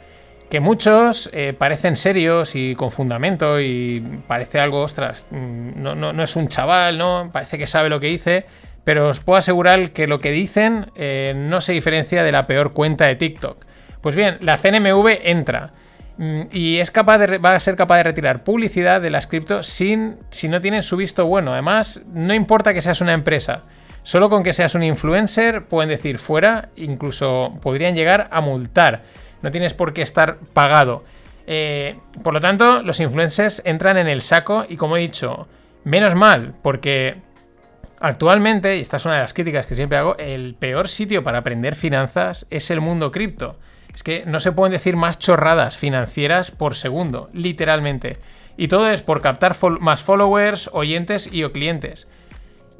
[0.50, 6.24] que muchos eh, parecen serios y con fundamento y parece algo, ostras, mm, no, no,
[6.24, 7.30] es un chaval, ¿no?
[7.32, 8.46] Parece que sabe lo que dice,
[8.84, 12.74] pero os puedo asegurar que lo que dicen eh, no se diferencia de la peor
[12.74, 13.64] cuenta de TikTok.
[14.02, 15.72] Pues bien, la CNMV entra
[16.18, 20.18] mm, y es capaz va a ser capaz de retirar publicidad de las cripto sin,
[20.32, 21.54] si no tienen su visto bueno.
[21.54, 23.66] Además, no importa que seas una empresa.
[24.02, 29.04] Solo con que seas un influencer pueden decir fuera, incluso podrían llegar a multar
[29.42, 31.04] no tienes por qué estar pagado.
[31.48, 35.48] Eh, por lo tanto, los influencers entran en el saco y como he dicho,
[35.84, 37.18] menos mal, porque
[38.00, 41.40] actualmente, y esta es una de las críticas que siempre hago, el peor sitio para
[41.40, 43.58] aprender finanzas es el mundo cripto.
[43.94, 48.18] Es que no se pueden decir más chorradas financieras por segundo, literalmente.
[48.56, 52.08] Y todo es por captar más followers, oyentes y o clientes.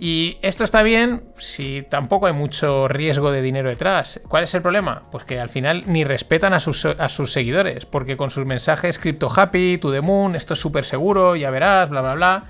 [0.02, 4.22] Y esto está bien si tampoco hay mucho riesgo de dinero detrás.
[4.30, 5.04] ¿Cuál es el problema?
[5.12, 6.88] Pues que al final ni respetan a sus,
[7.26, 11.50] seguidores, porque con sus mensajes Crypto Happy, To The Moon, esto es súper seguro, ya
[11.50, 12.44] verás, bla, bla, bla,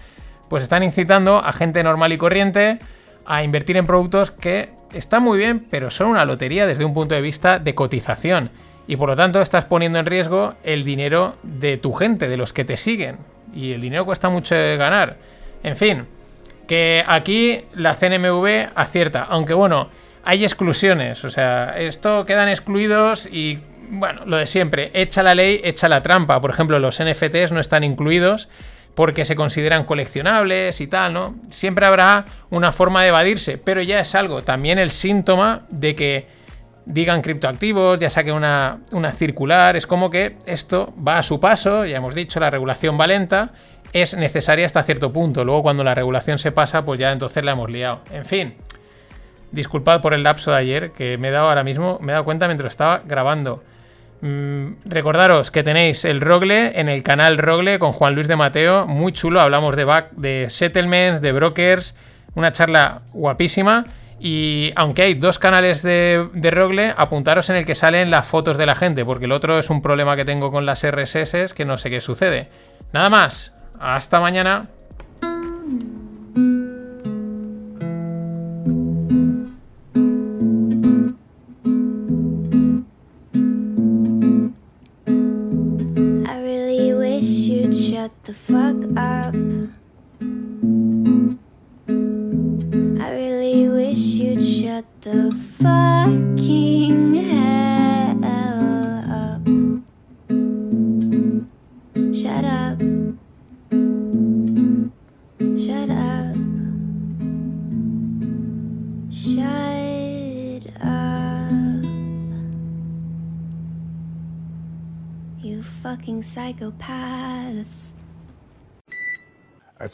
[0.47, 2.77] pues están incitando a gente normal y corriente
[3.25, 7.15] a invertir en productos que están muy bien, pero son una lotería desde un punto
[7.15, 8.51] de vista de cotización.
[8.85, 12.53] Y por lo tanto estás poniendo en riesgo el dinero de tu gente, de los
[12.53, 13.17] que te siguen.
[13.55, 15.17] Y el dinero cuesta mucho ganar.
[15.63, 16.05] En fin,
[16.69, 19.89] que aquí la CNMV acierta, aunque bueno,
[20.23, 23.58] hay exclusiones, o sea, esto quedan excluidos y
[23.89, 26.39] bueno, lo de siempre, echa la ley, echa la trampa.
[26.39, 28.49] Por ejemplo, los NFTs no están incluidos
[28.93, 31.38] porque se consideran coleccionables y tal, ¿no?
[31.49, 36.27] Siempre habrá una forma de evadirse, pero ya es algo, también el síntoma de que
[36.86, 41.88] digan criptoactivos, ya saque una, una circular, es como que esto va a su paso,
[41.88, 43.53] ya hemos dicho, la regulación va lenta
[43.93, 45.43] es necesaria hasta cierto punto.
[45.43, 48.02] Luego cuando la regulación se pasa, pues ya entonces la hemos liado.
[48.12, 48.56] En fin,
[49.52, 52.25] disculpad por el lapso de ayer, que me he dado ahora mismo, me he dado
[52.25, 53.63] cuenta mientras estaba grabando.
[54.21, 58.86] Mm, recordaros que tenéis el Rogle en el canal Rogle con Juan Luis de Mateo,
[58.86, 61.95] muy chulo, hablamos de, back, de settlements, de brokers,
[62.36, 63.86] una charla guapísima.
[64.21, 68.58] Y aunque hay dos canales de, de, Rogle, apuntaros en el que salen las fotos
[68.58, 71.63] de la gente, porque el otro es un problema que tengo con las RSS que
[71.63, 72.49] no sé qué sucede.
[72.91, 74.67] Nada más, hasta mañana.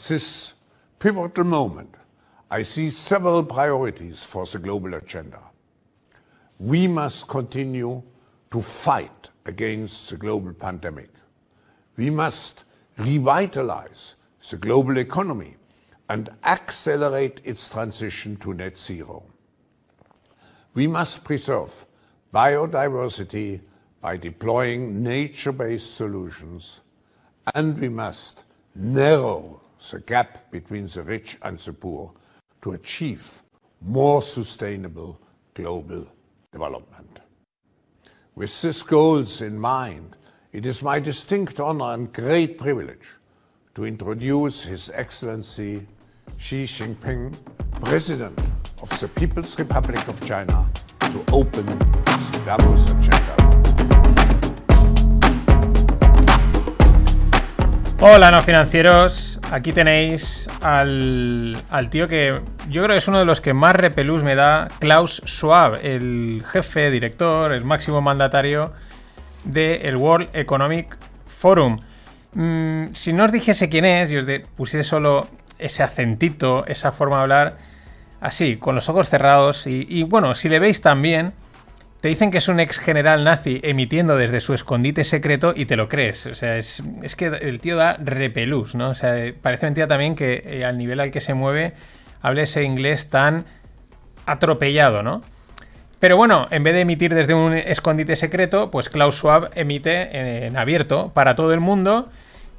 [0.08, 0.54] This
[0.98, 1.94] pivotal moment,
[2.50, 5.40] I see several priorities for the global agenda.
[6.58, 8.02] We must continue
[8.50, 11.10] to fight against the global pandemic.
[11.96, 12.64] We must
[12.98, 14.14] revitalize
[14.48, 15.56] the global economy
[16.08, 19.24] and accelerate its transition to net zero.
[20.74, 21.84] We must preserve
[22.32, 23.60] biodiversity
[24.00, 26.80] by deploying nature based solutions,
[27.54, 32.12] and we must narrow the gap between the rich and the poor
[32.62, 33.42] to achieve
[33.80, 35.20] more sustainable
[35.54, 36.06] global
[36.52, 37.18] development.
[38.34, 40.16] With these goals in mind,
[40.52, 43.06] it is my distinct honor and great privilege
[43.74, 45.86] to introduce His Excellency
[46.38, 47.38] Xi Jinping,
[47.82, 48.38] President
[48.80, 50.68] of the People's Republic of China,
[51.00, 53.55] to open the Davos agenda.
[58.08, 59.40] Hola, no financieros.
[59.50, 63.74] Aquí tenéis al, al, tío que yo creo que es uno de los que más
[63.74, 68.72] repelús me da, Klaus Schwab, el jefe, director, el máximo mandatario
[69.42, 71.80] del World Economic Forum.
[72.34, 75.26] Mm, si no os dijese quién es y os pusiese solo
[75.58, 77.56] ese acentito, esa forma de hablar,
[78.20, 81.32] así, con los ojos cerrados, y bueno, si le veis también,
[82.06, 85.74] te dicen que es un ex general nazi emitiendo desde su escondite secreto y te
[85.74, 86.26] lo crees.
[86.26, 86.80] O sea, es,
[87.16, 88.90] que el tío da repelús, ¿no?
[88.90, 91.72] O sea, parece mentira también que eh, al nivel al que se mueve
[92.22, 93.44] hable ese inglés tan
[94.24, 95.20] atropellado, ¿no?
[95.98, 100.56] Pero bueno, en vez de emitir desde un escondite secreto, pues Klaus Schwab emite en
[100.56, 102.06] abierto para todo el mundo.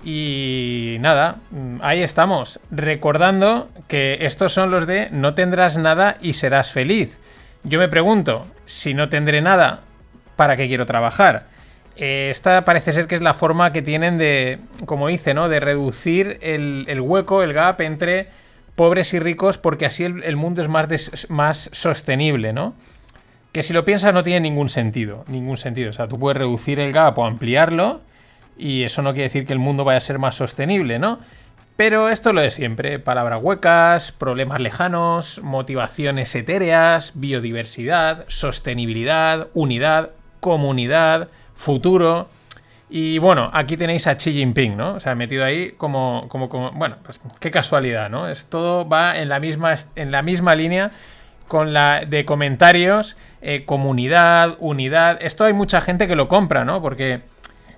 [0.03, 1.37] Y nada,
[1.79, 7.21] ahí estamos, recordando que estos son los de no tendrás nada y serás feliz.
[7.63, 9.81] Yo me pregunto, si no tendré nada,
[10.35, 11.47] ¿para qué quiero trabajar?
[11.95, 15.49] Eh, esta parece ser que es la forma que tienen de, como dice, ¿no?
[15.49, 18.27] De reducir el, hueco, el gap entre
[18.75, 22.75] pobres y ricos, porque así el, mundo es más, más sostenible, ¿no?
[23.51, 25.89] Que si lo piensas no tiene ningún sentido, ningún sentido.
[25.89, 28.01] O sea, tú puedes reducir el gap o ampliarlo,
[28.55, 31.19] y eso no quiere decir que el mundo vaya a ser más sostenible, ¿no?
[31.77, 40.09] Pero esto es lo de siempre, palabras huecas, problemas lejanos, motivaciones etéreas, biodiversidad, sostenibilidad, unidad,
[40.39, 42.29] comunidad, futuro.
[42.89, 44.95] Y bueno, aquí tenéis a Xi Jinping, ¿no?
[44.95, 48.27] O sea, metido ahí como, como, como bueno, pues qué casualidad, ¿no?
[48.27, 50.89] Es todo va en la misma, en la misma línea
[51.47, 55.19] con la de comentarios, eh, comunidad, unidad.
[55.21, 56.81] Esto hay mucha gente que lo compra, ¿no?
[56.81, 57.21] Porque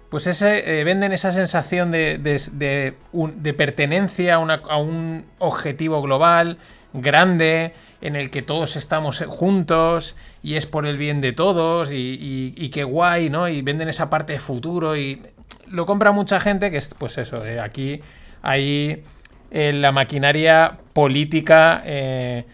[0.10, 6.58] pues ese, eh, venden esa sensación de, de, pertenencia a, un objetivo global,
[6.94, 12.70] grande en el que todos estamos juntos y es por el bien de todos y,
[12.74, 13.48] qué guay, ¿no?
[13.50, 15.22] Y venden esa parte de futuro y
[15.68, 18.02] lo compra mucha gente que es, pues eso, eh, aquí
[18.42, 19.04] hay
[19.52, 22.46] eh, la maquinaria política eh,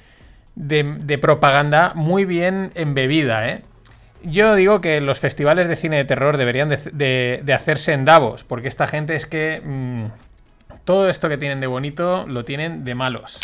[0.56, 3.64] de, de propaganda muy bien embebida, ¿eh?
[4.28, 8.68] Yo digo que los festivales de cine de terror deberían de, hacerse en Davos, porque
[8.68, 10.06] esta gente es que mm,
[10.84, 13.40] todo esto que tienen de bonito lo tienen de malos.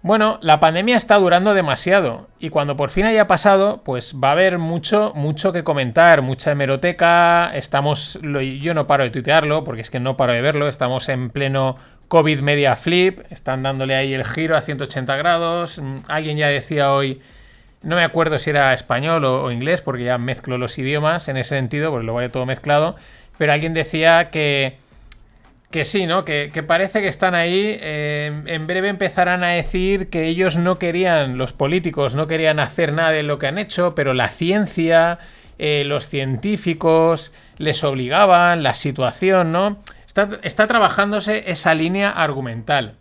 [0.00, 4.32] Bueno, la pandemia está durando demasiado y cuando por fin haya pasado, pues va a
[4.32, 7.50] haber mucho, mucho que comentar, mucha hemeroteca.
[7.54, 10.68] Estamos, yo no paro de tuitearlo porque es que no paro de verlo.
[10.68, 11.76] Estamos en pleno
[12.08, 15.80] COVID media flip, están dándole ahí el giro a 180 grados.
[15.80, 17.20] Mm, Alguien ya decía hoy,
[17.82, 21.56] no me acuerdo si era español o, inglés porque ya mezclo los idiomas en ese
[21.56, 22.96] sentido, porque lo voy todo mezclado.
[23.38, 24.76] Pero alguien decía que
[25.70, 26.24] que sí, ¿no?
[26.24, 27.76] Que, que parece que están ahí.
[27.80, 32.92] eh, en breve empezarán a decir que ellos no querían, los políticos no querían hacer
[32.92, 35.18] nada de lo que han hecho, pero la ciencia,
[35.58, 39.82] eh, los científicos les obligaban, la situación, ¿no?
[40.06, 42.94] Está, está trabajándose esa línea argumental.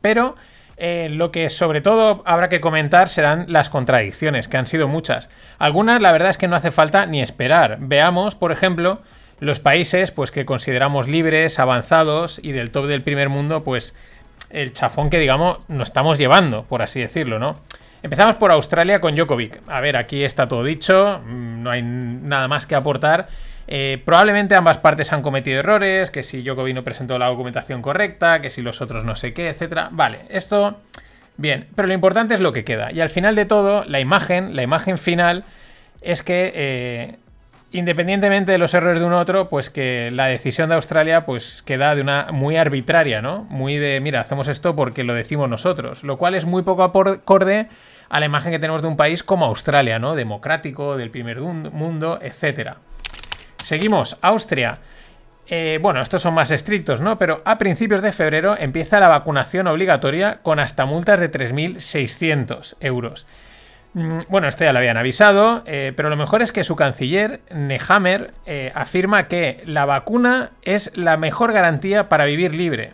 [0.00, 0.36] Pero
[0.76, 5.30] eh, lo que sobre todo habrá que comentar serán las contradicciones, que han sido muchas.
[5.58, 7.78] Algunas, la verdad es que no hace falta ni esperar.
[7.80, 9.00] Veamos, por ejemplo,
[9.40, 13.94] los países pues, que consideramos libres, avanzados y del top del primer mundo, pues
[14.50, 17.58] el chafón que, digamos, nos estamos llevando, por así decirlo, ¿no?
[18.02, 19.60] Empezamos por Australia con Djokovic.
[19.66, 23.28] A ver, aquí está todo dicho, mm, no hay nada más que aportar.
[23.68, 28.40] Eh, probablemente ambas partes han cometido errores, que si Djokovic no presentó la documentación correcta,
[28.40, 29.88] que si los otros no sé qué, etcétera.
[29.90, 30.80] Vale, esto
[31.36, 32.92] bien, pero lo importante es lo que queda.
[32.92, 35.44] Y al final de todo, la imagen, la imagen final
[36.00, 37.16] es que eh,
[37.72, 41.94] independientemente de los errores de un otro, pues que la decisión de Australia pues queda
[41.94, 43.44] de una muy arbitraria, ¿no?
[43.50, 47.66] Muy de, mira, hacemos esto porque lo decimos nosotros, lo cual es muy poco acorde
[48.08, 50.14] a la imagen que tenemos de un país como Australia, ¿no?
[50.14, 52.78] Democrático, del primer mundo, etcétera.
[53.66, 54.78] Seguimos, Austria.
[55.48, 57.18] Eh, bueno, estos son más estrictos, ¿no?
[57.18, 63.26] Pero a principios de febrero empieza la vacunación obligatoria con hasta multas de 3.600 euros.
[63.94, 67.40] Mm, Bueno, esto ya lo habían avisado, eh, pero lo mejor es que su canciller,
[67.52, 72.92] Nehammer, eh, afirma que la vacuna es la mejor garantía para vivir libre.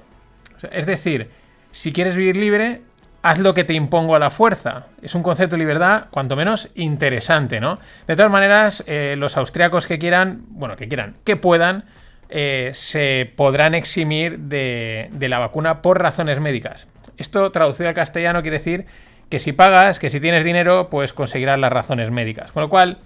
[0.70, 1.28] Es decir,
[1.70, 2.80] si quieres vivir libre,
[3.22, 4.86] haz lo que te impongo a la fuerza.
[5.00, 7.78] Es un concepto de libertad, cuanto menos, interesante, ¿no?
[8.06, 11.84] De todas maneras, eh, los austriacos que quieran, bueno, que quieran, que puedan,
[12.28, 16.88] eh, se podrán eximir de, la vacuna por razones médicas.
[17.16, 18.86] Esto, traducido al castellano, quiere decir
[19.28, 22.50] que si pagas, que si tienes dinero, pues conseguirás las razones médicas.
[22.52, 22.98] Con lo cual,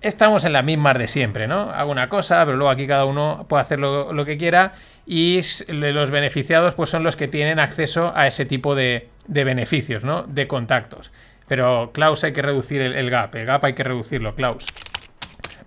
[0.00, 1.70] estamos en las mismas de siempre, ¿no?
[1.70, 4.72] Hago una cosa, pero luego aquí cada uno puede hacer lo, lo que quiera
[5.04, 10.04] y los beneficiados pues son los que tienen acceso a ese tipo de, de beneficios,
[10.04, 10.24] ¿no?
[10.24, 11.12] De contactos.
[11.46, 13.34] Pero, Klaus, hay que reducir el, gap.
[13.36, 14.66] El gap hay que reducirlo, Klaus.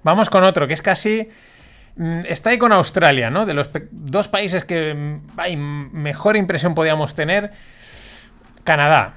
[0.04, 1.28] Vamos con otro, que es casi...
[1.96, 3.46] mm, Está ahí con Australia, ¿no?
[3.46, 7.52] De los dos países que mm, ay, mejor impresión podíamos tener.
[8.64, 9.14] Canadá.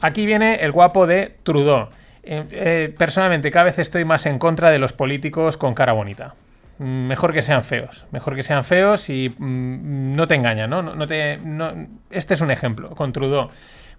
[0.00, 1.88] Aquí viene el guapo de Trudeau.
[2.24, 6.34] Eh, eh, personalmente, cada vez estoy más en contra de los políticos con cara bonita.
[6.78, 8.06] Mm, Mejor que sean feos.
[8.10, 11.72] Mejor que sean feos y no te engañan, no te, no-
[12.10, 13.50] este es un ejemplo, con Trudeau.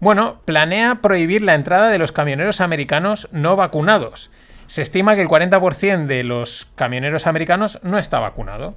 [0.04, 4.32] Bueno, planea prohibir la entrada de los camioneros americanos no vacunados.
[4.68, 8.76] Se estima que el 40% de los camioneros americanos no está vacunado.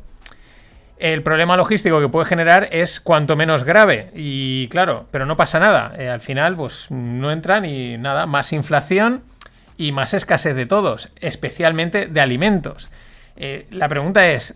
[0.98, 4.12] El problema logístico que puede generar es cuanto menos grave.
[4.14, 5.94] Y claro, pero no pasa nada.
[5.98, 9.24] Eh, al final, pues no entran y nada, más inflación
[9.76, 12.88] y más escasez de todos, especialmente de alimentos.
[13.36, 14.54] Eh, la pregunta es,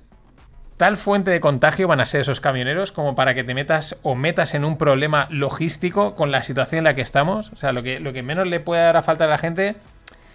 [0.81, 4.15] ¿tal fuente de contagio van a ser esos camioneros como para que te metas o
[4.15, 7.53] metas en un problema logístico con la situación en la que estamos?
[7.53, 9.75] O sea, lo que, lo que menos le puede dar a falta a la gente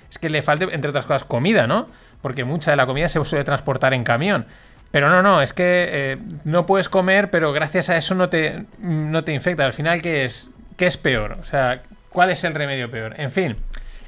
[0.08, 1.88] es que le falte, entre otras cosas, comida, ¿no?
[2.22, 4.46] Porque mucha de la comida se suele transportar en camión.
[4.92, 8.66] Pero no, no, es que eh, no puedes comer, pero gracias a eso no te,
[8.78, 9.66] no te infecta.
[9.66, 11.38] Al final, ¿qué es, ¿qué es peor?
[11.40, 13.20] O sea, ¿cuál es el remedio peor?
[13.20, 13.58] En fin,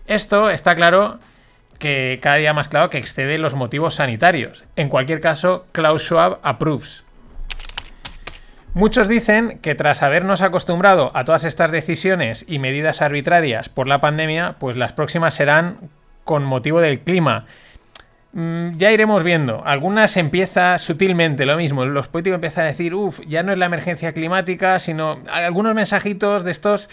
[0.06, 1.18] esto está claro
[1.80, 4.66] que cada día más claro que excede los motivos sanitarios.
[4.76, 7.04] En cualquier caso, Klaus Schwab approves.
[8.74, 14.02] Muchos dicen que tras habernos acostumbrado a todas estas decisiones y medidas arbitrarias por la
[14.02, 15.90] pandemia, pues las próximas serán
[16.24, 17.46] con motivo del clima.
[18.34, 19.64] Mm, ya iremos viendo.
[19.66, 21.86] Algunas empieza sutilmente lo mismo.
[21.86, 26.44] Los políticos empiezan a decir, uff, ya no es la emergencia climática, sino algunos mensajitos
[26.44, 26.90] de estos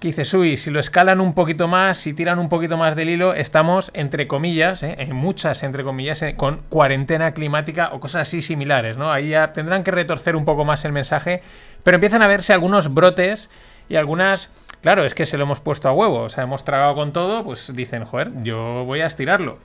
[0.00, 3.10] que dices, uy, si lo escalan un poquito más, si tiran un poquito más del
[3.10, 4.96] hilo, estamos, entre comillas, ¿eh?
[4.98, 9.12] en muchas, entre comillas, eh, con cuarentena climática o cosas así similares, ¿no?
[9.12, 11.42] Ahí ya tendrán que retorcer un poco más el mensaje,
[11.82, 13.50] pero empiezan a verse algunos brotes
[13.90, 14.50] Y algunas,
[14.82, 17.42] claro, es que se lo hemos puesto a huevo, o sea, hemos tragado con todo,
[17.44, 19.58] pues dicen, joder, yo voy a estirarlo.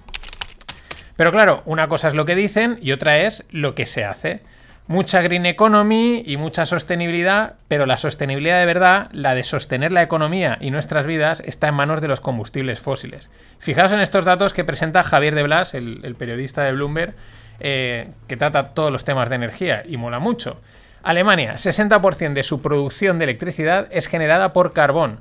[1.15, 4.39] Pero claro, una cosa es lo que dicen y otra es lo que se hace.
[4.87, 10.03] Mucha green economy y mucha sostenibilidad, pero la sostenibilidad de verdad, la de sostener la
[10.03, 13.29] economía y nuestras vidas, está en manos de los combustibles fósiles.
[13.59, 17.15] Fijaos en estos datos que presenta Javier de Blas, el, periodista de Bloomberg,
[17.61, 20.59] eh, que trata todos los temas de energía y mola mucho.
[21.01, 25.19] Alemania, 60% de su producción de electricidad es generada por carbón.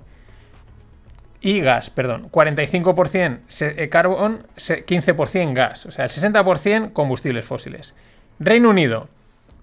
[1.43, 2.29] Y gas, perdón.
[2.31, 5.87] 45% se- eh, carbón, se- 15% gas.
[5.87, 7.95] O sea, el 60% combustibles fósiles.
[8.39, 9.09] Reino Unido,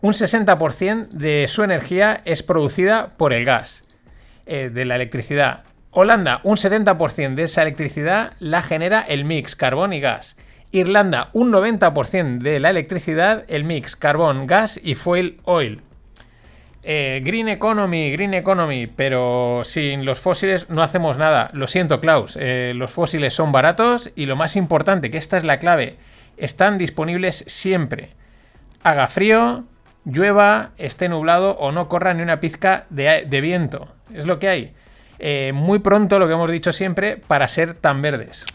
[0.01, 3.83] un 60% de su energía es producida por el gas,
[4.45, 5.61] eh, de la electricidad.
[5.91, 10.35] Holanda, un 70% de esa electricidad la genera el mix carbón y gas.
[10.71, 15.81] Irlanda, un 90% de la electricidad, el mix carbón, gas y fuel oil.
[16.91, 21.51] Eh, green economy, green economy, pero sin los fósiles no hacemos nada.
[21.53, 25.43] Lo siento, Klaus, eh, los fósiles son baratos y lo más importante, que esta es
[25.43, 25.97] la clave,
[26.37, 28.09] están disponibles siempre.
[28.81, 29.65] Haga frío,
[30.03, 33.93] llueva, esté nublado o no corra ni una pizca de, viento.
[34.11, 34.73] Es lo que hay.
[35.19, 38.47] Eh, muy pronto, lo que hemos dicho siempre, para ser tan verdes.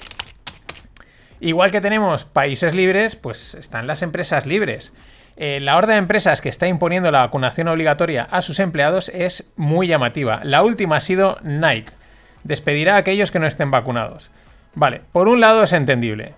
[1.39, 4.93] Igual que tenemos países libres, pues están las empresas libres.
[5.37, 9.51] Eh, la horda de empresas que está imponiendo la vacunación obligatoria a sus empleados es
[9.57, 10.41] muy llamativa.
[10.45, 11.93] La última ha sido Nike.
[12.45, 14.31] Despedirá a aquellos que no estén vacunados.
[14.75, 16.35] Vale, por un lado es entendible.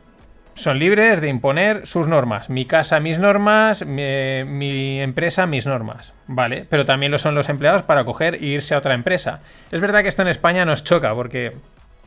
[0.54, 2.48] Son libres de imponer sus normas.
[2.48, 3.84] Mi casa, mis normas.
[3.84, 6.14] Mi, mi empresa, mis normas.
[6.26, 9.40] Vale, pero también lo son los empleados para coger e irse a otra empresa.
[9.70, 11.52] Es verdad que esto en España nos choca porque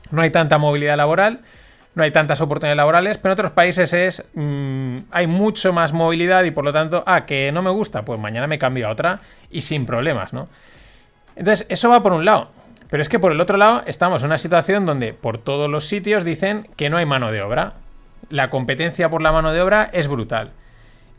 [0.09, 1.41] no hay tanta movilidad laboral
[1.99, 6.45] no hay tantas oportunidades laborales, pero en otros países es mm, hay mucho más movilidad
[6.45, 9.19] y por lo tanto, ah, que no me gusta, pues mañana me cambio a otra
[9.51, 10.47] y sin problemas, ¿no?
[11.35, 12.51] Entonces, eso va por un lado.
[12.89, 15.85] Pero es que por el otro lado estamos en una situación donde por todos los
[15.85, 17.73] sitios dicen que no hay mano de obra.
[18.29, 20.51] La competencia por la mano de obra es brutal.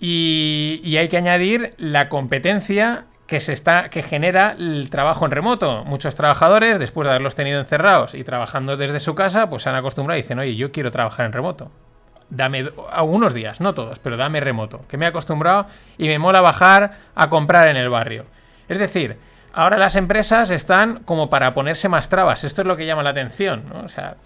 [0.01, 5.31] Y, y hay que añadir la competencia que se está que genera el trabajo en
[5.31, 5.85] remoto.
[5.85, 9.77] Muchos trabajadores, después de haberlos tenido encerrados y trabajando desde su casa, pues se han
[9.77, 11.71] acostumbrado y dicen, oye, yo quiero trabajar en remoto.
[12.29, 15.67] Dame algunos días, no todos, pero dame remoto, que me he acostumbrado
[15.97, 18.25] y me mola bajar a comprar en el barrio.
[18.69, 19.17] Es decir,
[19.53, 22.43] ahora las empresas están como para ponerse más trabas.
[22.43, 23.83] Esto es lo que llama la atención, ¿no?
[23.85, 24.17] O sea,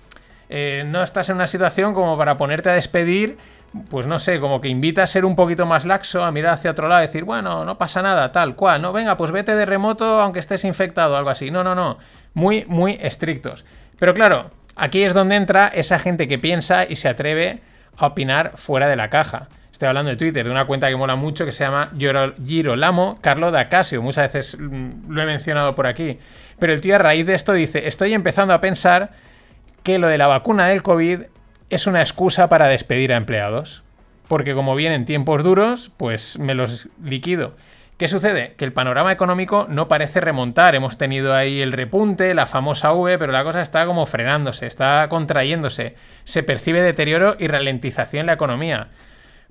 [0.49, 3.37] eh, no estás en una situación como para ponerte a despedir
[3.89, 6.70] pues no sé, como que invita a ser un poquito más laxo, a mirar hacia
[6.70, 9.66] otro lado y decir, bueno, no pasa nada, tal cual, no, venga, pues vete de
[9.66, 11.51] remoto aunque estés infectado, algo así.
[11.51, 11.99] No, no, no,
[12.35, 13.64] muy, muy estrictos.
[13.99, 17.61] Pero claro, aquí es donde entra esa gente que piensa y se atreve
[17.97, 19.49] a opinar fuera de la caja.
[19.72, 23.51] Estoy hablando de Twitter, de una cuenta que mola mucho que se llama Girolamo Carlo
[23.51, 24.03] D'Acasio.
[24.03, 26.20] Muchas veces mm, lo he mencionado por aquí.
[26.61, 29.11] Pero el tío a raíz de esto dice, estoy empezando a pensar
[29.83, 31.22] que lo de la vacuna del COVID
[31.75, 33.83] es una excusa para despedir a empleados.
[34.29, 37.57] Porque como vienen tiempos duros, pues me los liquido.
[37.99, 38.55] ¿Qué sucede?
[38.57, 40.75] Que el panorama económico no parece remontar.
[40.75, 45.07] Hemos tenido ahí el repunte, la famosa V, pero la cosa está como frenándose, está
[45.09, 45.97] contrayéndose.
[46.22, 48.89] Se percibe deterioro y ralentización en la economía.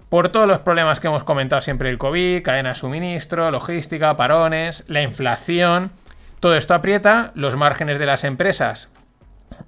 [0.08, 4.86] Por todos los problemas que hemos comentado siempre el COVID, cadena de suministro, logística, parones,
[4.88, 5.92] la inflación.
[6.40, 8.90] Todo esto aprieta, los márgenes de las empresas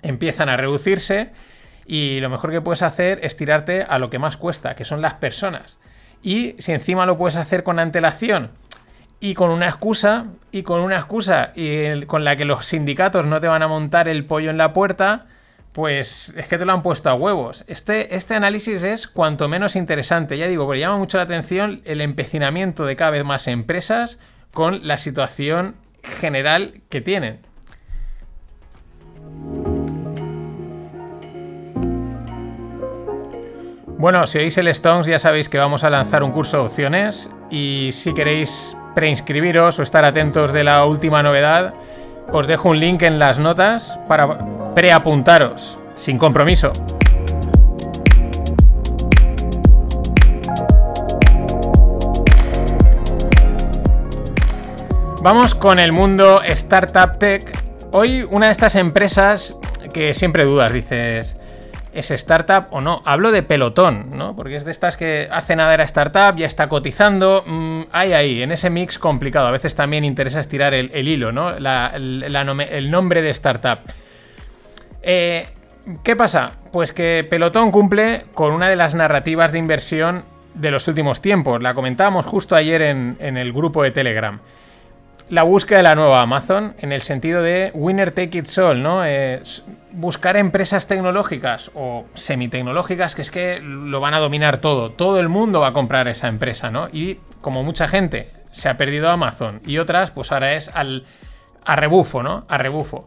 [0.01, 1.29] empiezan a reducirse
[1.85, 5.01] y lo mejor que puedes hacer es tirarte a lo que más cuesta, que son
[5.01, 5.77] las personas.
[6.21, 8.51] Y si encima lo puedes hacer con antelación
[9.19, 13.39] y con una excusa, y con una excusa y con la que los sindicatos no
[13.39, 15.27] te van a montar el pollo en la puerta,
[15.71, 17.65] pues es que te lo han puesto a huevos.
[17.67, 20.37] Este, este análisis es cuanto menos interesante.
[20.37, 24.17] Ya digo, porque llama mucho la atención el empecinamiento de cada vez más empresas
[24.53, 27.41] con la situación general que tienen.
[34.05, 37.27] Bueno, si oís el Stones ya sabéis que vamos a lanzar un curso de opciones
[37.49, 41.73] y si queréis preinscribiros o estar atentos de la última novedad,
[42.31, 46.71] os dejo un link en las notas para preapuntaros, sin compromiso.
[55.23, 57.59] Vamos con el mundo Startup Tech.
[57.91, 59.55] Hoy una de estas empresas
[59.91, 61.34] que siempre dudas, dices,
[61.95, 63.01] ¿es startup o no?
[63.05, 64.35] Hablo de pelotón, ¿no?
[64.35, 67.43] Porque es de estas que hace nada era startup, ya está cotizando.
[67.47, 69.47] Mmm, hay ahí, en ese mix complicado.
[69.47, 71.55] A veces también interesa estirar el, el hilo, ¿no?
[71.55, 73.79] El nombre de startup.
[75.01, 75.47] Eh,
[76.03, 76.53] ¿Qué pasa?
[76.71, 81.63] Pues que Pelotón cumple con una de las narrativas de inversión de los últimos tiempos.
[81.63, 84.39] La comentábamos justo ayer en el grupo de Telegram.
[85.29, 89.05] La búsqueda de la nueva Amazon en el sentido de winner take it all, ¿no?
[89.05, 89.41] Eh,
[89.91, 94.91] buscar empresas tecnológicas o semitecnológicas que es que lo van a dominar todo.
[94.91, 96.89] Todo el mundo va a comprar esa empresa, ¿no?
[96.91, 101.05] Y como mucha gente se ha perdido Amazon y otras, pues ahora es al
[101.65, 102.45] a rebufo, ¿no?
[102.47, 103.05] A rebufo.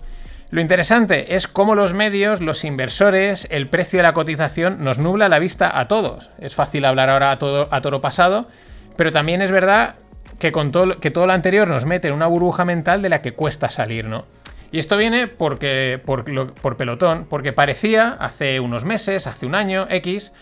[0.50, 5.28] Lo interesante es cómo los medios, los inversores, el precio de la cotización nos nubla
[5.28, 6.30] la vista a todos.
[6.40, 8.48] Es fácil hablar ahora a, todo, a toro pasado,
[8.96, 9.96] pero también es verdad
[10.38, 13.22] que, con todo, que todo lo anterior nos mete en una burbuja mental de la
[13.22, 14.24] que cuesta salir, ¿no?
[14.70, 16.24] Y esto viene porque, por,
[16.54, 20.32] por pelotón, porque parecía hace unos meses, hace un año, X,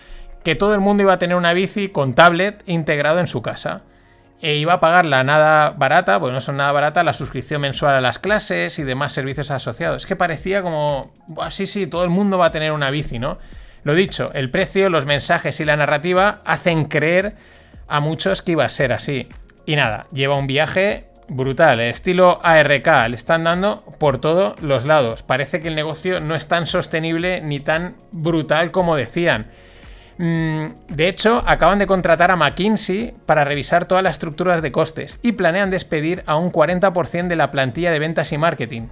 [0.43, 3.83] que todo el mundo iba a tener una bici con tablet integrado en su casa.
[4.43, 7.95] E iba a pagar la nada barata, porque no son nada barata, la suscripción mensual
[7.95, 10.03] a las clases y demás servicios asociados.
[10.03, 11.15] Es que parecía como,
[11.51, 13.39] sí, sí, todo el mundo va a tener una bici, ¿no?
[13.83, 17.37] Lo dicho, el precio, los mensajes y la narrativa hacen creer
[17.89, 19.29] a muchos que iba a ser así.
[19.67, 24.85] Y nada, lleva un viaje brutal, eh, estilo ARK, le están dando por todos los
[24.85, 25.23] lados.
[25.23, 29.49] Parece que el negocio no es tan sostenible ni tan brutal como decían.
[30.19, 35.19] Mm, de hecho, acaban de contratar a McKinsey para revisar todas las estructuras de costes
[35.23, 38.83] y planean despedir a un 40% de la plantilla de ventas y marketing.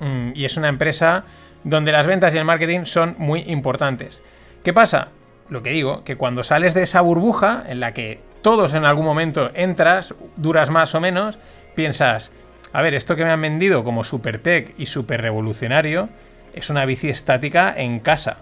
[0.00, 1.24] Mm, y es una empresa
[1.62, 4.22] donde las ventas y el marketing son muy importantes.
[4.64, 5.08] ¿Qué pasa?
[5.48, 9.04] Lo que digo, que cuando sales de esa burbuja en la que todos en algún
[9.04, 11.38] momento entras, duras más o menos,
[11.74, 12.32] piensas,
[12.72, 16.08] a ver, esto que me han vendido como super tech y super revolucionario
[16.54, 18.38] es una bici estática en casa.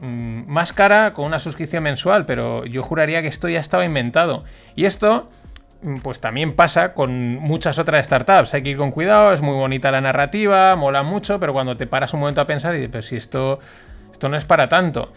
[0.00, 4.44] Mm, más cara con una suscripción mensual, pero yo juraría que esto ya estaba inventado.
[4.74, 5.28] Y esto,
[5.82, 8.54] mm, pues también pasa con muchas otras startups.
[8.54, 11.86] Hay que ir con cuidado, es muy bonita la narrativa, mola mucho, pero cuando te
[11.86, 13.58] paras un momento a pensar dices, pero si esto,
[14.10, 15.12] esto no es para tanto.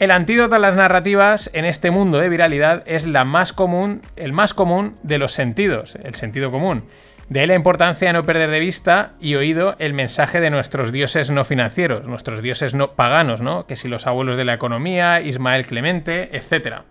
[0.00, 4.32] El antídoto a las narrativas en este mundo de viralidad es la más común, el
[4.32, 6.84] más común de los sentidos, el sentido común.
[7.28, 10.90] De ahí la importancia de no perder de vista y oído el mensaje de nuestros
[10.90, 13.66] dioses no financieros, nuestros dioses no paganos, ¿no?
[13.66, 16.82] Que si los abuelos de la economía, Ismael Clemente, etc.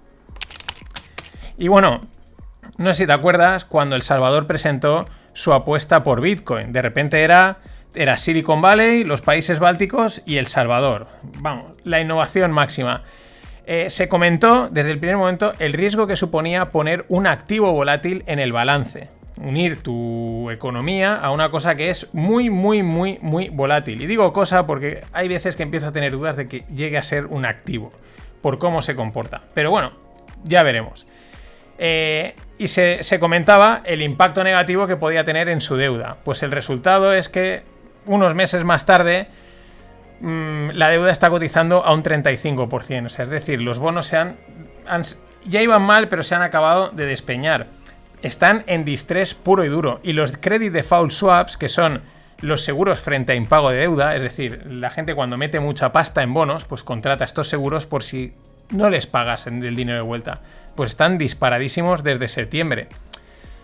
[1.57, 2.07] Y bueno,
[2.77, 6.71] no sé si te acuerdas cuando El Salvador presentó su apuesta por Bitcoin.
[6.71, 7.57] De repente era
[7.95, 11.07] era Silicon Valley, los países bálticos y El Salvador.
[11.39, 13.03] Vamos, la innovación máxima.
[13.65, 18.23] Eh, se comentó desde el primer momento el riesgo que suponía poner un activo volátil
[18.27, 19.09] en el balance.
[19.37, 24.01] Unir tu economía a una cosa que es muy, muy, muy, muy volátil.
[24.01, 27.03] Y digo cosa porque hay veces que empiezo a tener dudas de que llegue a
[27.03, 27.91] ser un activo,
[28.41, 29.41] por cómo se comporta.
[29.53, 29.93] Pero bueno,
[30.43, 31.07] ya veremos.
[31.79, 36.17] Eh, y se, se, comentaba el impacto negativo que podía tener en su deuda.
[36.23, 37.63] Pues el resultado es que
[38.05, 39.27] unos meses más tarde,
[40.19, 43.05] mm, la deuda está cotizando a un 35%.
[43.07, 44.37] O sea, es decir, los bonos se han,
[45.45, 47.67] ya iban mal, pero se han acabado de despeñar.
[48.21, 49.99] Están en distrés puro y duro.
[50.03, 52.01] Y los credit default swaps, que son
[52.39, 56.23] los seguros frente a impago de deuda, es decir, la gente cuando mete mucha pasta
[56.23, 58.33] en bonos, pues contrata estos seguros por si
[58.69, 60.41] no les pagas el dinero de vuelta.
[60.75, 62.87] Pues están disparadísimos desde septiembre.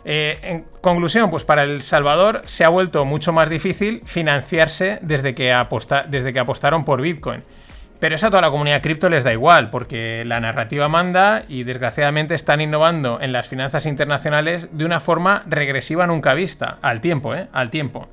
[0.06, 5.36] Eh, en conclusión, pues para El Salvador se ha vuelto mucho más difícil financiarse desde
[5.36, 7.44] que, apostaron por Bitcoin.
[8.00, 11.64] Pero eso a toda la comunidad cripto les da igual, porque la narrativa manda y
[11.64, 17.36] desgraciadamente están innovando en las finanzas internacionales de una forma regresiva nunca vista, al tiempo,
[17.36, 17.48] ¿eh?
[17.52, 18.08] Al tiempo.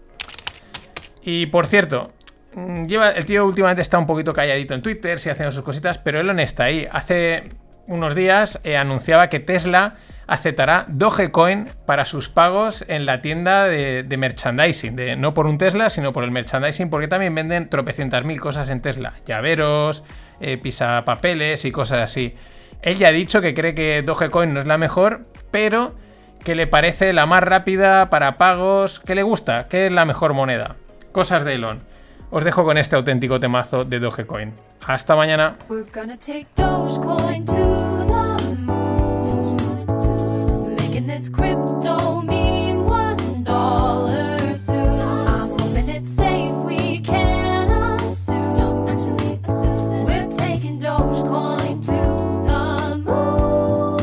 [1.23, 2.13] Y por cierto,
[2.55, 5.99] mm, lleva, el tío últimamente está un poquito calladito en Twitter, sí haciendo sus cositas,
[5.99, 6.89] pero no está ahí.
[6.91, 7.45] Hace
[7.87, 9.95] unos días eh, anunciaba que Tesla
[10.27, 15.91] aceptará Dogecoin para sus pagos en la tienda de, merchandising, de, no por un Tesla,
[15.91, 20.05] sino por el merchandising, porque también venden tropecientas mil cosas en Tesla, llaveros,
[20.41, 22.35] eh, pisapapeles y cosas así.
[22.83, 25.95] Él ya ha dicho que cree que Dogecoin no es la mejor, pero
[26.45, 30.33] que le parece la más rápida para pagos, que le gusta, que es la mejor
[30.35, 30.77] moneda.
[31.13, 31.81] Cosas de Elon.
[32.31, 34.55] Os dejo con este auténtico temazo de Dogecoin.
[34.85, 35.57] Hasta mañana.
[41.17, 45.01] This crypto mean one dollar soon?
[45.01, 48.53] I'm hoping it's safe, we can assume.
[48.53, 50.05] Don't actually assume this.
[50.11, 51.97] We're taking Dogecoin to
[52.49, 53.99] the moon.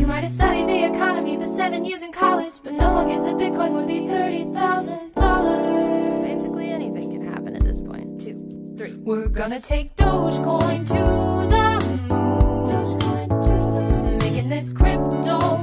[0.00, 3.26] You might have studied the economy for seven years in college, but no one guessed
[3.26, 6.24] that Bitcoin would be $30,000.
[6.24, 8.20] Basically anything can happen at this point.
[8.20, 8.94] Two, three.
[8.94, 10.94] We're gonna take Dogecoin to
[11.48, 11.67] the
[14.58, 14.64] moon.
[14.64, 15.58] Making this crypto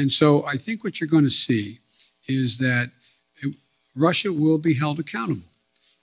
[0.00, 1.78] And so I think what you're going to see
[2.26, 2.90] is that
[3.94, 5.46] Russia will be held accountable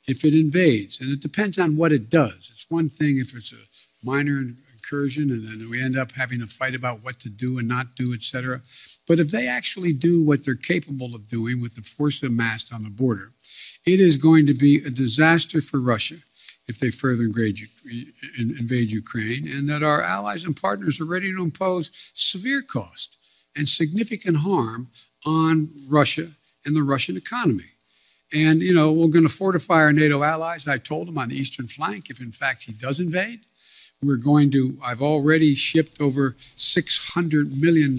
[0.08, 1.02] if it invades.
[1.02, 2.50] And it depends on what it does.
[2.52, 3.56] It's one thing if it's a
[4.04, 7.68] minor incursion and then we end up having a fight about what to do and
[7.68, 8.62] not do, et cetera.
[9.08, 12.84] But if they actually do what they're capable of doing with the force amassed on
[12.84, 13.32] the border,
[13.86, 16.18] it is going to be a disaster for Russia
[16.68, 21.92] if they further invade, Ukraine, and that our allies and partners are ready to impose
[22.14, 23.18] severe cost
[23.56, 24.90] and significant harm
[25.26, 26.28] on Russia
[26.66, 27.72] and the Russian economy.
[28.34, 31.38] And, you know, we're going to fortify our NATO allies, I told him, on the
[31.38, 33.40] eastern flank if, in fact, he does invade.
[34.04, 37.98] We're going to, I've already shipped over $600 million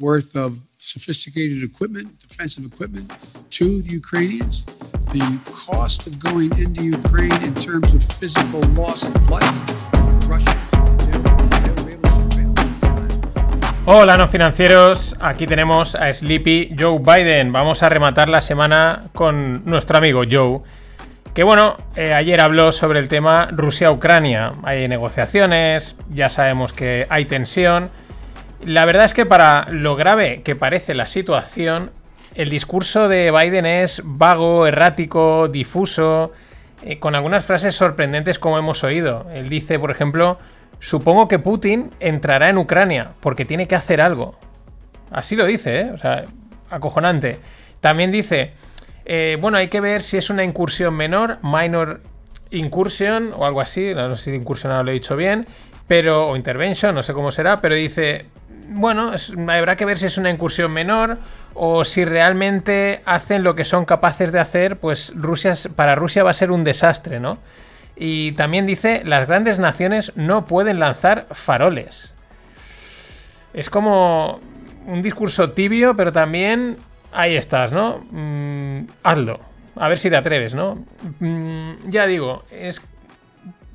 [0.00, 3.12] worth of sophisticated equipment, defensive equipment,
[3.50, 4.64] to the Ukrainians.
[5.12, 10.74] The cost of going into Ukraine in terms of physical loss of life the Russians.
[13.86, 15.14] Hola, no financieros.
[15.20, 17.52] Aquí tenemos a Sleepy Joe Biden.
[17.52, 20.62] Vamos a rematar la semana con nuestro amigo Joe.
[21.34, 24.54] Que bueno, eh, ayer habló sobre el tema Rusia-Ucrania.
[24.62, 27.90] Hay negociaciones, ya sabemos que hay tensión.
[28.66, 31.90] La verdad es que para lo grave que parece la situación,
[32.34, 36.32] el discurso de Biden es vago, errático, difuso,
[36.82, 39.26] eh, con algunas frases sorprendentes como hemos oído.
[39.34, 40.38] Él dice, por ejemplo,
[40.78, 44.38] supongo que Putin entrará en Ucrania porque tiene que hacer algo.
[45.10, 45.90] Así lo dice, ¿eh?
[45.92, 46.24] O sea,
[46.70, 47.40] acojonante.
[47.80, 48.52] También dice,
[49.04, 52.00] eh, bueno, hay que ver si es una incursión menor, minor
[52.50, 55.46] incursion o algo así, no sé si incursionado lo he dicho bien,
[55.86, 58.26] pero, o intervention, no sé cómo será, pero dice,
[58.68, 59.12] bueno,
[59.48, 61.18] habrá que ver si es una incursión menor
[61.54, 66.30] o si realmente hacen lo que son capaces de hacer, pues Rusia, para Rusia va
[66.30, 67.38] a ser un desastre, ¿no?
[67.96, 72.14] Y también dice, las grandes naciones no pueden lanzar faroles.
[73.52, 74.40] Es como
[74.86, 76.76] un discurso tibio, pero también
[77.12, 78.04] ahí estás, ¿no?
[78.10, 79.40] Mm, hazlo.
[79.76, 80.84] A ver si te atreves, ¿no?
[81.20, 82.82] Mm, ya digo, es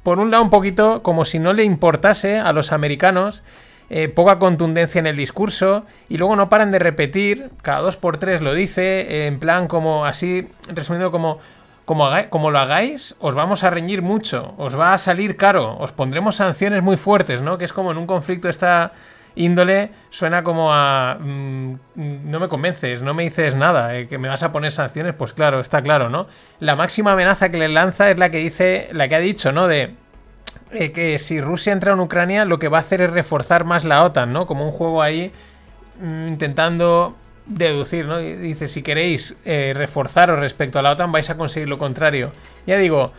[0.03, 3.43] por un lado un poquito como si no le importase a los americanos
[3.89, 8.17] eh, poca contundencia en el discurso y luego no paran de repetir, cada dos por
[8.17, 11.39] tres lo dice, en plan como así, resumiendo como,
[11.85, 15.91] como, como, lo hagáis, os vamos a reñir mucho, os va a salir caro, os
[15.91, 17.57] pondremos sanciones muy fuertes, ¿no?
[17.57, 18.93] Que es como en un conflicto esta
[19.35, 24.27] índole suena como a mm, no me convences, no me dices nada, eh, que me
[24.27, 26.27] vas a poner sanciones, pues claro, está claro, ¿no?
[26.59, 29.67] La máxima amenaza que le lanza es la que dice, la que ha dicho, ¿no?
[29.67, 29.95] De
[30.71, 33.83] eh, que si Rusia entra en Ucrania, lo que va a hacer es reforzar más
[33.83, 34.45] la OTAN, ¿no?
[34.45, 35.31] Como un juego ahí
[36.01, 38.19] mm, intentando deducir, ¿no?
[38.19, 42.31] dice, si queréis eh, reforzaros respecto a la OTAN, vais a conseguir lo contrario.
[42.67, 43.11] Ya digo,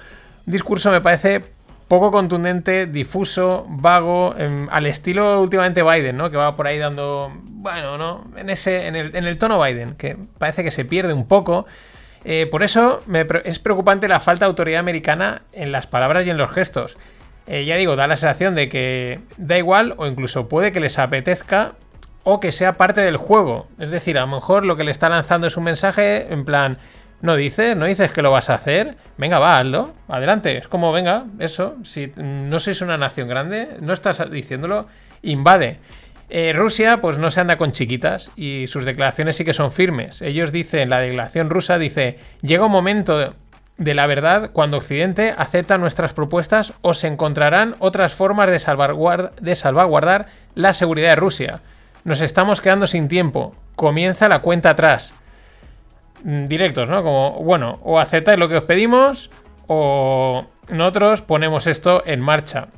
[0.47, 1.43] discurso me parece
[1.89, 6.31] poco contundente, difuso, vago, em, al estilo últimamente Biden, ¿no?
[6.31, 8.25] Que va por ahí dando, bueno, ¿no?
[8.37, 11.67] En, ese, en, el, tono Biden, que parece que se pierde un poco.
[12.25, 13.03] Eh, por eso
[13.45, 16.97] es preocupante la falta de autoridad americana en las palabras y en los gestos.
[17.47, 20.99] Eh, ya digo, da la sensación de que da igual o incluso puede que les
[20.99, 21.73] apetezca
[22.23, 23.67] o que sea parte del juego.
[23.79, 26.79] Es decir, a lo mejor lo que le está lanzando es un mensaje en plan,
[27.23, 30.57] no dices, no dices que lo vas a hacer, venga, va, hazlo, adelante.
[30.57, 34.87] Es como, venga, eso, si no sois una nación grande, no estás diciéndolo,
[35.23, 35.79] invade.
[36.33, 40.23] Eh, Rusia, pues no se anda con chiquitas y sus declaraciones sí que son firmes.
[40.23, 43.35] Ellos dicen, la declaración rusa dice, llega un momento
[43.81, 50.27] de la verdad cuando Occidente acepta nuestras propuestas o se encontrarán otras formas de, salvaguardar
[50.55, 51.63] la seguridad de Rusia.
[52.05, 53.55] Nos estamos quedando sin tiempo.
[53.77, 55.15] Comienza la cuenta atrás.
[56.25, 57.03] Mm, directos, ¿no?
[57.03, 59.31] Como, bueno, o aceptáis lo que os pedimos
[59.67, 62.69] o nosotros ponemos esto en marcha.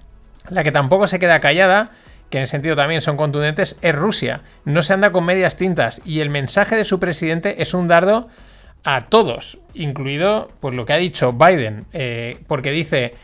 [0.51, 1.91] La que tampoco se queda callada,
[2.31, 4.43] que en sentido también son contundentes, es Rusia.
[4.65, 8.29] No se anda con medias tintas y el mensaje de su presidente es un dardo
[8.85, 13.15] a todos, incluido pues lo que ha dicho Biden, eh, porque dice,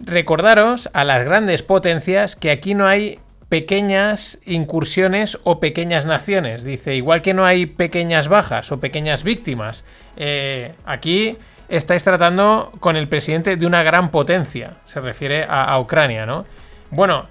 [0.00, 6.64] recordaros a las grandes potencias que aquí no hay pequeñas incursiones o pequeñas naciones.
[6.64, 9.84] Dice, igual que no hay pequeñas bajas o pequeñas víctimas,
[10.16, 11.38] eh, aquí
[11.68, 16.46] estáis tratando con el presidente de una gran potencia, se refiere a, Ucrania, ¿no?
[16.90, 17.26] Bueno,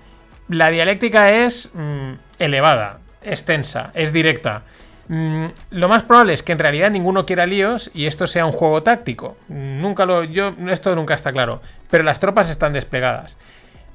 [0.48, 4.64] la dialéctica es mm, elevada, extensa, es directa.
[5.10, 8.52] Mm, lo más probable es que en realidad ninguno quiera líos y esto sea un
[8.52, 9.38] juego táctico.
[9.48, 10.24] Nunca lo.
[10.24, 10.54] Yo.
[10.70, 11.60] Esto nunca está claro.
[11.90, 13.38] Pero las tropas están desplegadas.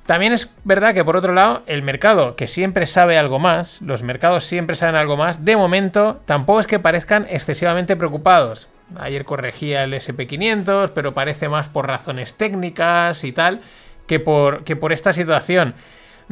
[0.06, 4.02] También es verdad que por otro lado, el mercado, que siempre sabe algo más, los
[4.02, 8.68] mercados siempre saben algo más, de momento tampoco es que parezcan excesivamente preocupados.
[8.98, 13.60] Ayer corregía el SP500, pero parece más por razones técnicas y tal,
[14.08, 15.74] que por, que por esta situación.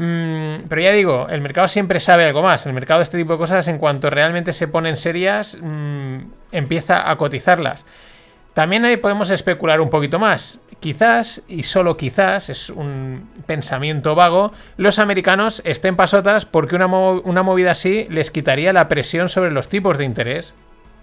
[0.03, 2.65] Mm, pero ya digo, el mercado siempre sabe algo más.
[2.65, 6.21] El mercado de este tipo de cosas, en cuanto realmente se ponen serias, mm,
[6.53, 7.85] empieza a cotizarlas.
[8.55, 10.59] También ahí podemos especular un poquito más.
[10.79, 17.43] Quizás, y solo quizás, es un pensamiento vago, los americanos estén pasotas porque una, una
[17.43, 20.55] movida así les quitaría la presión sobre los tipos de interés.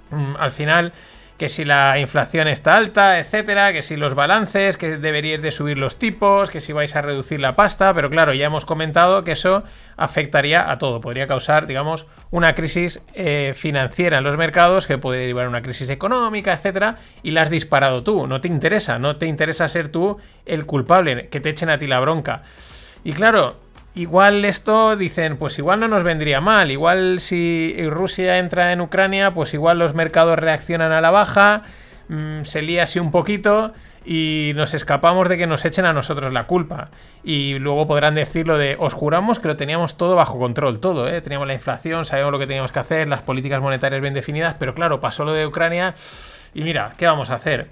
[0.09, 0.91] Mm, al final,
[1.37, 5.77] que si la inflación está alta, etcétera, que si los balances, que deberíais de subir
[5.77, 9.33] los tipos, que si vais a reducir la pasta, pero claro, ya hemos comentado que
[9.33, 9.63] eso
[9.97, 15.19] afectaría a todo, podría causar, digamos, una crisis eh, financiera en los mercados que puede
[15.19, 19.27] derivar una crisis económica, etcétera, y la has disparado tú, no te interesa, no te
[19.27, 22.41] interesa ser tú el culpable, que te echen a ti la bronca.
[23.03, 23.57] Y claro,
[23.97, 29.33] igual esto dicen, pues igual no nos vendría mal, igual si Rusia entra en Ucrania,
[29.33, 31.63] pues igual los mercados reaccionan a la baja,
[32.07, 33.73] mm, se lía así un poquito
[34.05, 36.91] y nos escapamos de que nos echen a nosotros la culpa.
[37.23, 41.09] Y luego podrán decir lo de, os juramos que lo teníamos todo bajo control, todo,
[41.09, 41.19] ¿eh?
[41.21, 44.75] teníamos la inflación, sabíamos lo que teníamos que hacer, las políticas monetarias bien definidas, pero
[44.75, 45.95] claro, pasó lo de Ucrania
[46.53, 47.67] y mira, ¿qué vamos a hacer?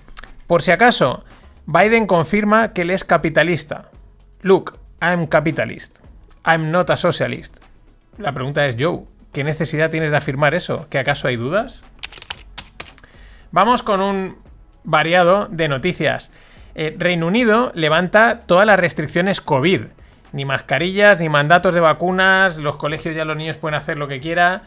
[0.47, 1.23] Por si acaso,
[1.67, 3.91] Biden confirma que él es capitalista.
[4.41, 6.04] Look, I'm capitalist.
[6.45, 7.57] I'm not a socialist.
[8.17, 9.01] La pregunta es, Joe,
[9.33, 10.87] ¿qué necesidad tienes de afirmar eso?
[10.89, 11.83] ¿Que acaso hay dudas?
[13.51, 14.37] Vamos con un
[14.83, 16.31] variado de noticias.
[16.75, 19.81] Eh, Reino Unido levanta todas las restricciones COVID.
[20.33, 24.19] Ni mascarillas, ni mandatos de vacunas, los colegios ya los niños pueden hacer lo que
[24.19, 24.63] quiera.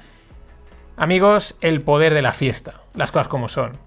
[0.96, 2.80] Amigos, el poder de la fiesta.
[2.94, 3.78] Las cosas como son.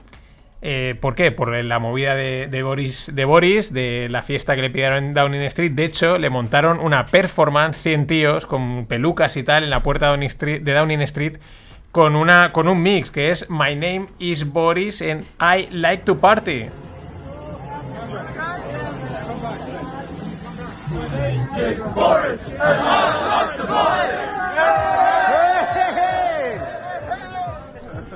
[0.63, 1.31] Eh, ¿Por qué?
[1.31, 5.41] Por la movida de, Boris, de Boris, de la fiesta que le pidieron en Downing
[5.43, 5.71] Street.
[5.71, 10.15] De hecho, le montaron una performance 100 tíos con pelucas y tal en la puerta
[10.15, 11.37] de Downing Street,
[11.91, 16.17] con, una, con un mix que es My name is Boris and I like to
[16.17, 16.67] party.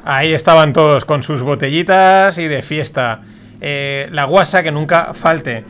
[0.08, 3.22] Ahí estaban todos con sus botellitas y de fiesta.
[3.60, 5.64] Eh, la guasa que nunca falte.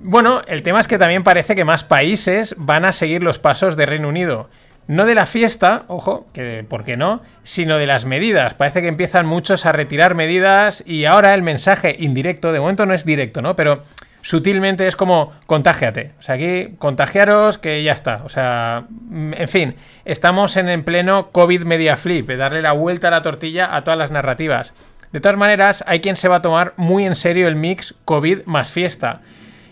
[0.00, 3.76] Bueno, el tema es que también parece que más países van a seguir los pasos
[3.76, 4.48] de Reino Unido.
[4.86, 8.54] No de la fiesta, ojo, que por qué no, sino de las medidas.
[8.54, 12.94] Parece que empiezan muchos a retirar medidas y ahora el mensaje indirecto, de momento no
[12.94, 13.54] es directo, ¿no?
[13.54, 13.82] Pero
[14.24, 16.12] sutilmente es como contágiate.
[16.18, 18.22] O sea, aquí contagiaros que ya está.
[18.24, 19.74] O sea, mm, en fin,
[20.06, 23.98] estamos en el pleno COVID media flip, darle la vuelta a la tortilla a todas
[23.98, 24.72] las narrativas.
[25.12, 28.46] De todas maneras, hay quien se va a tomar muy en serio el mix COVID
[28.46, 29.18] más fiesta.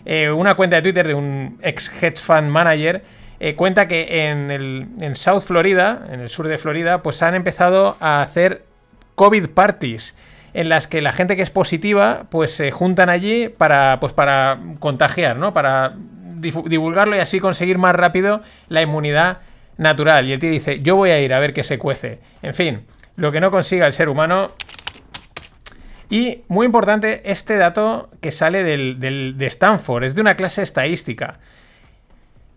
[0.05, 3.01] Eh, una cuenta de Twitter de un ex hedge fund manager
[3.39, 7.33] eh, cuenta que en, el, en South Florida, en el sur de Florida, pues han
[7.33, 8.65] empezado a hacer
[9.15, 10.13] COVID parties
[10.53, 14.59] en las que la gente que es positiva pues se juntan allí para pues para
[14.79, 15.53] contagiar, ¿no?
[15.53, 15.95] Para
[16.39, 19.39] divulgarlo y así conseguir más rápido la inmunidad
[19.77, 20.27] natural.
[20.27, 22.19] Y el tío dice, yo voy a ir a ver qué se cuece.
[22.41, 22.85] En fin,
[23.15, 24.51] lo que no consiga el ser humano.
[26.09, 31.39] Y muy importante, este dato que sale del- de Stanford, es de una clase estadística.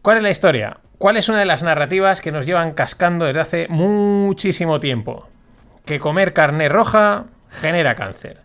[0.02, 0.78] ¿Cuál es la historia?
[0.98, 5.28] ¿Cuál es una de las narrativas que nos llevan cascando desde hace muchísimo tiempo?
[5.84, 8.40] Que comer carne roja genera cáncer.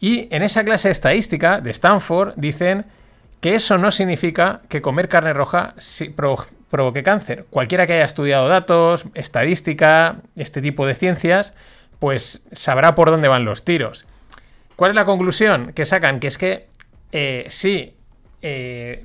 [0.00, 2.86] Y en esa clase estadística de Stanford dicen
[3.40, 5.74] que eso no significa que comer carne roja
[6.70, 7.46] provoque cáncer.
[7.50, 11.54] Cualquiera que haya estudiado datos, estadística, este tipo de ciencias,
[11.98, 14.06] pues sabrá por dónde van los tiros.
[14.76, 16.20] ¿Cuál es la conclusión que sacan?
[16.20, 16.66] Que es que
[17.10, 17.94] eh, sí,
[18.42, 19.04] eh,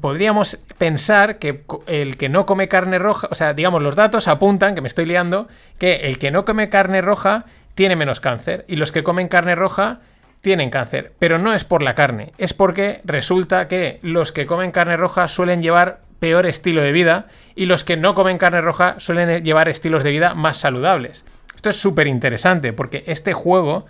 [0.00, 4.74] podríamos pensar que el que no come carne roja, o sea, digamos, los datos apuntan,
[4.74, 8.76] que me estoy liando, que el que no come carne roja tiene menos cáncer y
[8.76, 9.96] los que comen carne roja
[10.40, 11.12] tienen cáncer.
[11.18, 15.28] Pero no es por la carne, es porque resulta que los que comen carne roja
[15.28, 19.68] suelen llevar peor estilo de vida y los que no comen carne roja suelen llevar
[19.68, 21.24] estilos de vida más saludables.
[21.54, 23.84] Esto es súper interesante porque este juego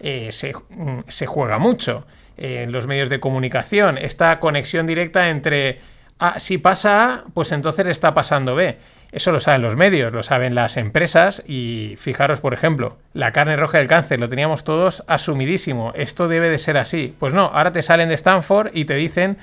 [0.00, 2.06] eh, se, mm, se juega mucho
[2.36, 3.98] en los medios de comunicación.
[3.98, 5.80] Esta conexión directa entre
[6.18, 8.78] A, si pasa A, pues entonces está pasando B.
[9.12, 13.56] Eso lo saben los medios, lo saben las empresas y fijaros, por ejemplo, la carne
[13.56, 17.14] roja del cáncer, lo teníamos todos asumidísimo, esto debe de ser así.
[17.18, 19.36] Pues no, ahora te salen de Stanford y te dicen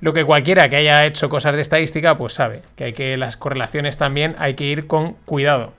[0.00, 3.36] lo que cualquiera que haya hecho cosas de estadística, pues sabe, que hay que las
[3.36, 5.72] correlaciones también hay que ir con cuidado.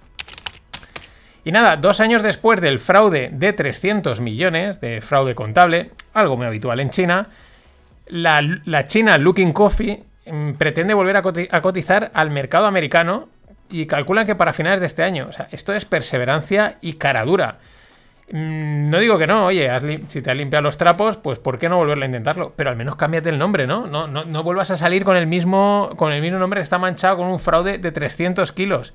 [1.43, 6.45] Y nada, dos años después del fraude de 300 millones, de fraude contable, algo muy
[6.45, 7.29] habitual en China,
[8.07, 10.03] la, la China Looking Coffee
[10.57, 13.29] pretende volver a, coti- a cotizar al mercado americano
[13.69, 15.27] y calculan que para finales de este año.
[15.29, 17.57] O sea, esto es perseverancia y cara dura.
[18.31, 19.69] Mm, No digo que no, oye,
[20.07, 22.53] si te has limpiado los trapos, pues ¿por qué no volverlo a intentarlo?
[22.55, 23.87] Pero al menos cámbiate el nombre, ¿no?
[23.87, 26.79] No, no, no vuelvas a salir con el, mismo, con el mismo nombre que está
[26.79, 28.93] manchado con un fraude de 300 kilos.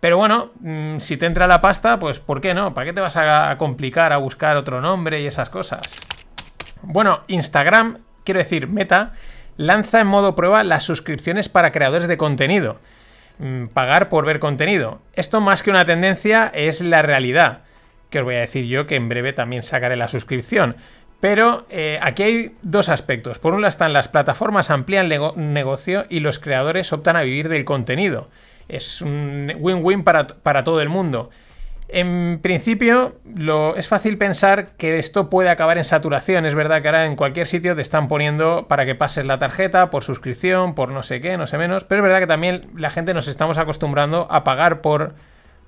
[0.00, 2.74] Pero bueno, mm, si te entra la pasta, pues ¿por qué no?
[2.74, 5.80] ¿Para qué te vas a complicar a buscar otro nombre y esas cosas?
[6.82, 9.08] Bueno, Instagram, quiero decir, Meta,
[9.56, 12.78] lanza en modo prueba las suscripciones para creadores de contenido.
[13.38, 15.00] Mm, pagar por ver contenido.
[15.14, 17.62] Esto más que una tendencia es la realidad.
[18.10, 20.76] Que os voy a decir yo que en breve también sacaré la suscripción.
[21.20, 23.38] Pero eh, aquí hay dos aspectos.
[23.38, 27.64] Por un lado están las plataformas amplían negocio y los creadores optan a vivir del
[27.64, 28.28] contenido.
[28.68, 31.30] Es un win-win para, para todo el mundo.
[31.96, 36.44] En principio, lo, es fácil pensar que esto puede acabar en saturación.
[36.44, 39.90] Es verdad que ahora en cualquier sitio te están poniendo para que pases la tarjeta
[39.90, 41.84] por suscripción, por no sé qué, no sé menos.
[41.84, 45.14] Pero es verdad que también la gente nos estamos acostumbrando a pagar por,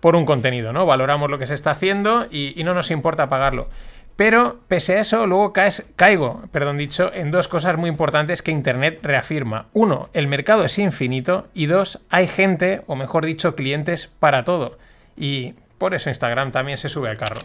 [0.00, 0.84] por un contenido, ¿no?
[0.84, 3.68] Valoramos lo que se está haciendo y, y no nos importa pagarlo.
[4.16, 8.50] Pero pese a eso, luego caes, caigo, perdón dicho, en dos cosas muy importantes que
[8.50, 9.66] Internet reafirma.
[9.74, 14.76] Uno, el mercado es infinito y dos, hay gente, o mejor dicho, clientes para todo.
[15.16, 17.40] Y por eso Instagram también se sube al carro.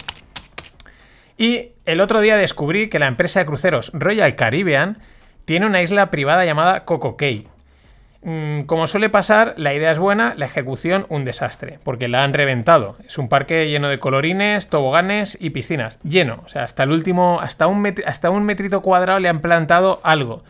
[1.37, 4.97] Y el otro día descubrí que la empresa de cruceros Royal Caribbean
[5.45, 7.47] tiene una isla privada llamada Coco Cay.
[8.23, 12.33] Mm, como suele pasar, la idea es buena, la ejecución un desastre, porque la han
[12.33, 12.95] reventado.
[13.07, 15.99] Es un parque lleno de colorines, toboganes y piscinas.
[16.03, 16.43] Lleno.
[16.45, 20.43] O sea, hasta el último, hasta un, hasta un metrito cuadrado le han plantado algo.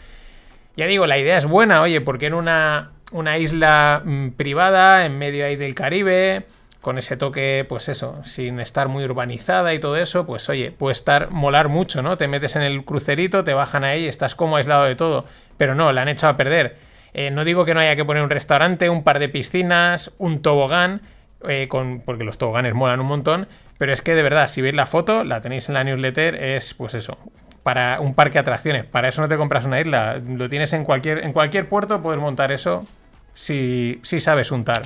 [0.76, 5.18] Ya digo, la idea es buena, oye, porque en una, una isla mm, privada, en
[5.18, 6.46] medio ahí del Caribe,
[6.82, 10.94] con ese toque, pues eso, sin estar muy urbanizada y todo eso, pues oye, puede
[10.94, 12.18] estar molar mucho, ¿no?
[12.18, 15.26] Te metes en el crucerito, te bajan ahí, estás como aislado de todo.
[15.58, 16.78] Pero no, la han echado a perder.
[17.14, 20.42] Eh, no digo que no haya que poner un restaurante, un par de piscinas, un
[20.42, 21.02] tobogán,
[21.48, 24.76] eh, con, porque los toboganes molan un montón, pero es que de verdad, si veis
[24.76, 27.18] la foto, la tenéis en la newsletter, es pues eso,
[27.62, 28.86] para un parque de atracciones.
[28.86, 32.20] Para eso no te compras una isla, lo tienes en cualquier, en cualquier puerto, puedes
[32.20, 32.86] montar eso
[33.34, 34.84] si, si sabes untar.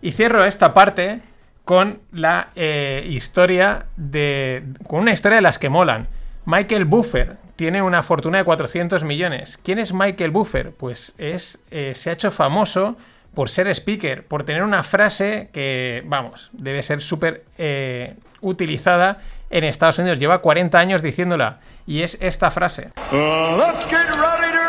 [0.00, 1.20] Y cierro esta parte
[1.64, 4.62] con la eh, historia de.
[4.86, 6.08] con una historia de las que molan.
[6.46, 9.58] Michael Buffer tiene una fortuna de 400 millones.
[9.62, 10.72] ¿Quién es Michael Buffer?
[10.72, 12.96] Pues es, eh, se ha hecho famoso
[13.34, 19.18] por ser speaker, por tener una frase que, vamos, debe ser súper eh, utilizada
[19.50, 20.18] en Estados Unidos.
[20.18, 21.58] Lleva 40 años diciéndola.
[21.86, 22.92] Y es esta frase.
[23.12, 24.67] Let's get ready to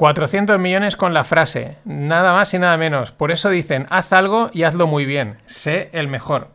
[0.00, 3.12] 400 millones con la frase, nada más y nada menos.
[3.12, 5.36] Por eso dicen, haz algo y hazlo muy bien.
[5.44, 6.48] Sé el mejor.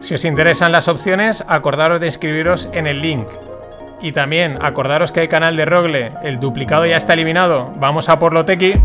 [0.00, 3.28] Si os interesan las opciones, acordaros de inscribiros en el link.
[4.00, 7.70] Y también acordaros que hay canal de Rogle, el duplicado ya está eliminado.
[7.76, 8.80] Vamos a por lo tequi.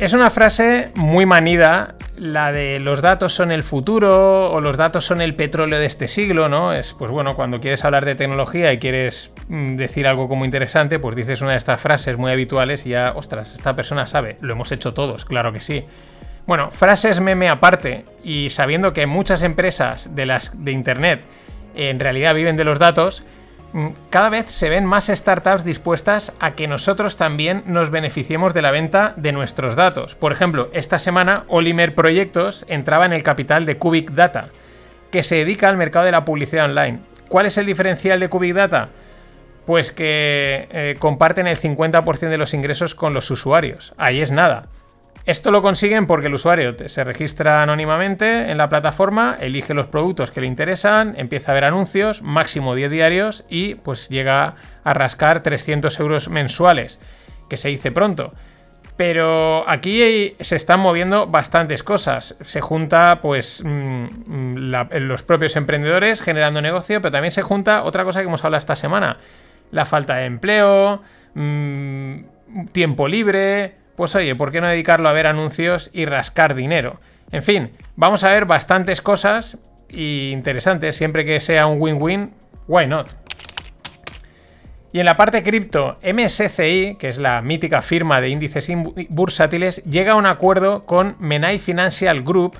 [0.00, 5.04] Es una frase muy manida, la de los datos son el futuro o los datos
[5.04, 6.72] son el petróleo de este siglo, ¿no?
[6.72, 10.98] Es, pues bueno, cuando quieres hablar de tecnología y quieres mm, decir algo como interesante,
[10.98, 14.54] pues dices una de estas frases muy habituales y ya, ostras, esta persona sabe, lo
[14.54, 15.84] hemos hecho todos, claro que sí.
[16.46, 21.20] Bueno, frases meme aparte y sabiendo que muchas empresas de las de internet
[21.74, 23.22] en realidad viven de los datos,
[24.10, 28.70] cada vez se ven más startups dispuestas a que nosotros también nos beneficiemos de la
[28.70, 30.14] venta de nuestros datos.
[30.14, 34.48] Por ejemplo, esta semana Olimer Proyectos entraba en el capital de Cubic Data,
[35.10, 37.00] que se dedica al mercado de la publicidad online.
[37.28, 38.88] ¿Cuál es el diferencial de Cubic Data?
[39.66, 43.94] Pues que eh, comparten el 50% de los ingresos con los usuarios.
[43.96, 44.68] Ahí es nada.
[45.30, 50.32] Esto lo consiguen porque el usuario se registra anónimamente en la plataforma, elige los productos
[50.32, 55.44] que le interesan, empieza a ver anuncios, máximo 10 diarios y pues llega a rascar
[55.44, 56.98] 300 euros mensuales,
[57.48, 58.34] que se dice pronto.
[58.96, 62.34] Pero aquí se están moviendo bastantes cosas.
[62.40, 68.18] Se junta, pues, mm, los propios emprendedores generando negocio, pero también se junta otra cosa
[68.18, 69.18] que hemos hablado esta semana:
[69.70, 71.02] la falta de empleo,
[71.34, 72.16] mm,
[72.72, 77.02] tiempo libre, pues oye, ¿por qué no dedicarlo a ver anuncios y rascar dinero?
[77.32, 79.58] En fin, vamos a ver bastantes cosas
[79.90, 82.32] interesantes, siempre que sea un win-win,
[82.66, 83.08] why not?
[84.90, 88.70] Y en la parte cripto, MSCI, que es la mítica firma de índices
[89.10, 92.58] bursátiles, llega a un acuerdo con Menai Financial Group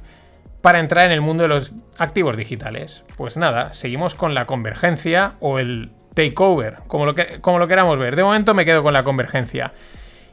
[0.61, 3.03] para entrar en el mundo de los activos digitales.
[3.17, 8.15] Pues nada, seguimos con la convergencia o el takeover, como lo, como lo queramos ver.
[8.15, 9.73] De momento me quedo con la convergencia.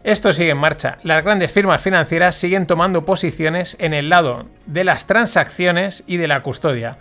[0.04, 1.00] Esto sigue en marcha.
[1.04, 6.28] Las grandes firmas financieras siguen tomando posiciones en el lado de las transacciones y de
[6.28, 6.98] la custodia.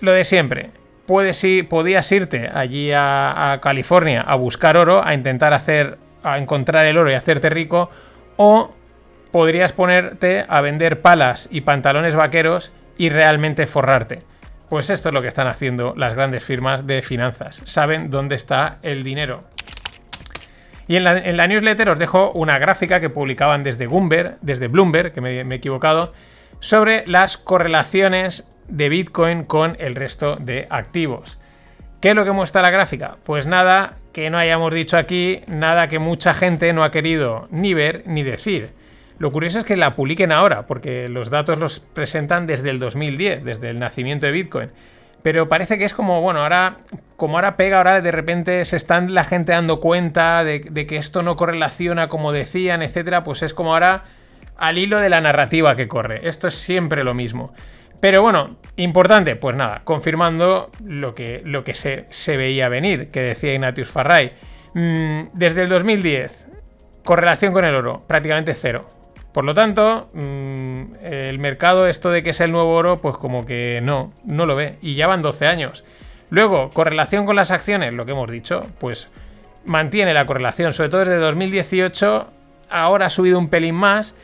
[0.00, 0.70] Lo de siempre.
[1.06, 6.38] puedes ir, podías irte allí a, a California a buscar oro, a intentar hacer, a
[6.38, 7.90] encontrar el oro y hacerte rico,
[8.36, 8.74] o
[9.30, 14.22] podrías ponerte a vender palas y pantalones vaqueros y realmente forrarte.
[14.68, 17.62] Pues esto es lo que están haciendo las grandes firmas de finanzas.
[17.64, 19.44] Saben dónde está el dinero.
[20.88, 25.20] Y en la, newsletter os dejo una gráfica que publicaban desde Bloomberg, desde Bloomberg, que
[25.20, 26.12] me, me he equivocado,
[26.60, 31.38] sobre las correlaciones de Bitcoin con el resto de activos.
[32.00, 33.16] ¿Qué es lo que muestra la gráfica?
[33.24, 37.74] Pues nada que no hayamos dicho aquí, nada que mucha gente no ha querido ni
[37.74, 38.70] ver ni decir.
[39.18, 43.44] Lo curioso es que la publiquen ahora, porque los datos los presentan desde el 2010,
[43.44, 44.70] desde el nacimiento de Bitcoin.
[45.26, 46.76] Pero parece que es como, bueno, ahora,
[47.16, 51.24] como ahora pega, ahora de repente se están la gente dando cuenta de, que esto
[51.24, 54.04] no correlaciona como decían, etcétera, pues es como ahora
[54.56, 56.28] al hilo de la narrativa que corre.
[56.28, 57.52] Esto es siempre lo mismo.
[57.98, 63.22] Pero bueno, importante, pues nada, confirmando lo que, lo que se, se veía venir, que
[63.22, 64.30] decía Ignatius Farray.
[64.74, 66.46] Mm, desde el 2010,
[67.02, 68.95] correlación con el oro, prácticamente cero.
[69.36, 73.44] Por lo tanto, mm, el mercado, esto de que es el nuevo oro, pues como
[73.44, 74.78] que no, no lo ve.
[74.80, 75.84] Y ya van 12 años.
[76.30, 79.10] Luego, correlación con las acciones, lo que hemos dicho, pues
[79.66, 82.28] mantiene la correlación, sobre todo desde 2018,
[82.70, 84.14] ahora ha subido un pelín más,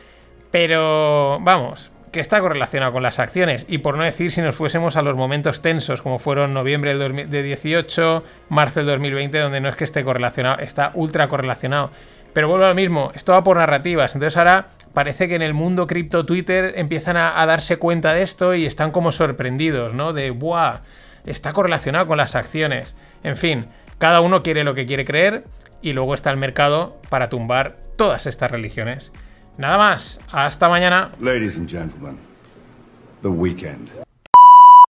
[0.49, 3.67] pero vamos, que está correlacionado con las acciones.
[3.69, 6.99] Y por no decir si nos fuésemos a los momentos tensos, como fueron noviembre del
[6.99, 11.91] 2018, marzo del 2020, donde no es que esté correlacionado, está ultra correlacionado.
[12.33, 14.15] Pero vuelvo a lo mismo, esto va por narrativas.
[14.15, 18.55] Entonces ahora parece que en el mundo cripto Twitter empiezan a, darse cuenta de esto
[18.55, 20.13] y están como sorprendidos, ¿no?
[20.13, 20.79] De, ¡buah!
[21.25, 22.95] Está correlacionado con las acciones.
[23.23, 23.67] En fin,
[23.97, 25.45] cada uno quiere lo que quiere creer
[25.81, 29.13] y luego está el mercado para tumbar todas estas religiones.
[29.57, 31.11] Nada más, hasta mañana.
[31.19, 32.17] Ladies and gentlemen,
[33.21, 33.91] the weekend.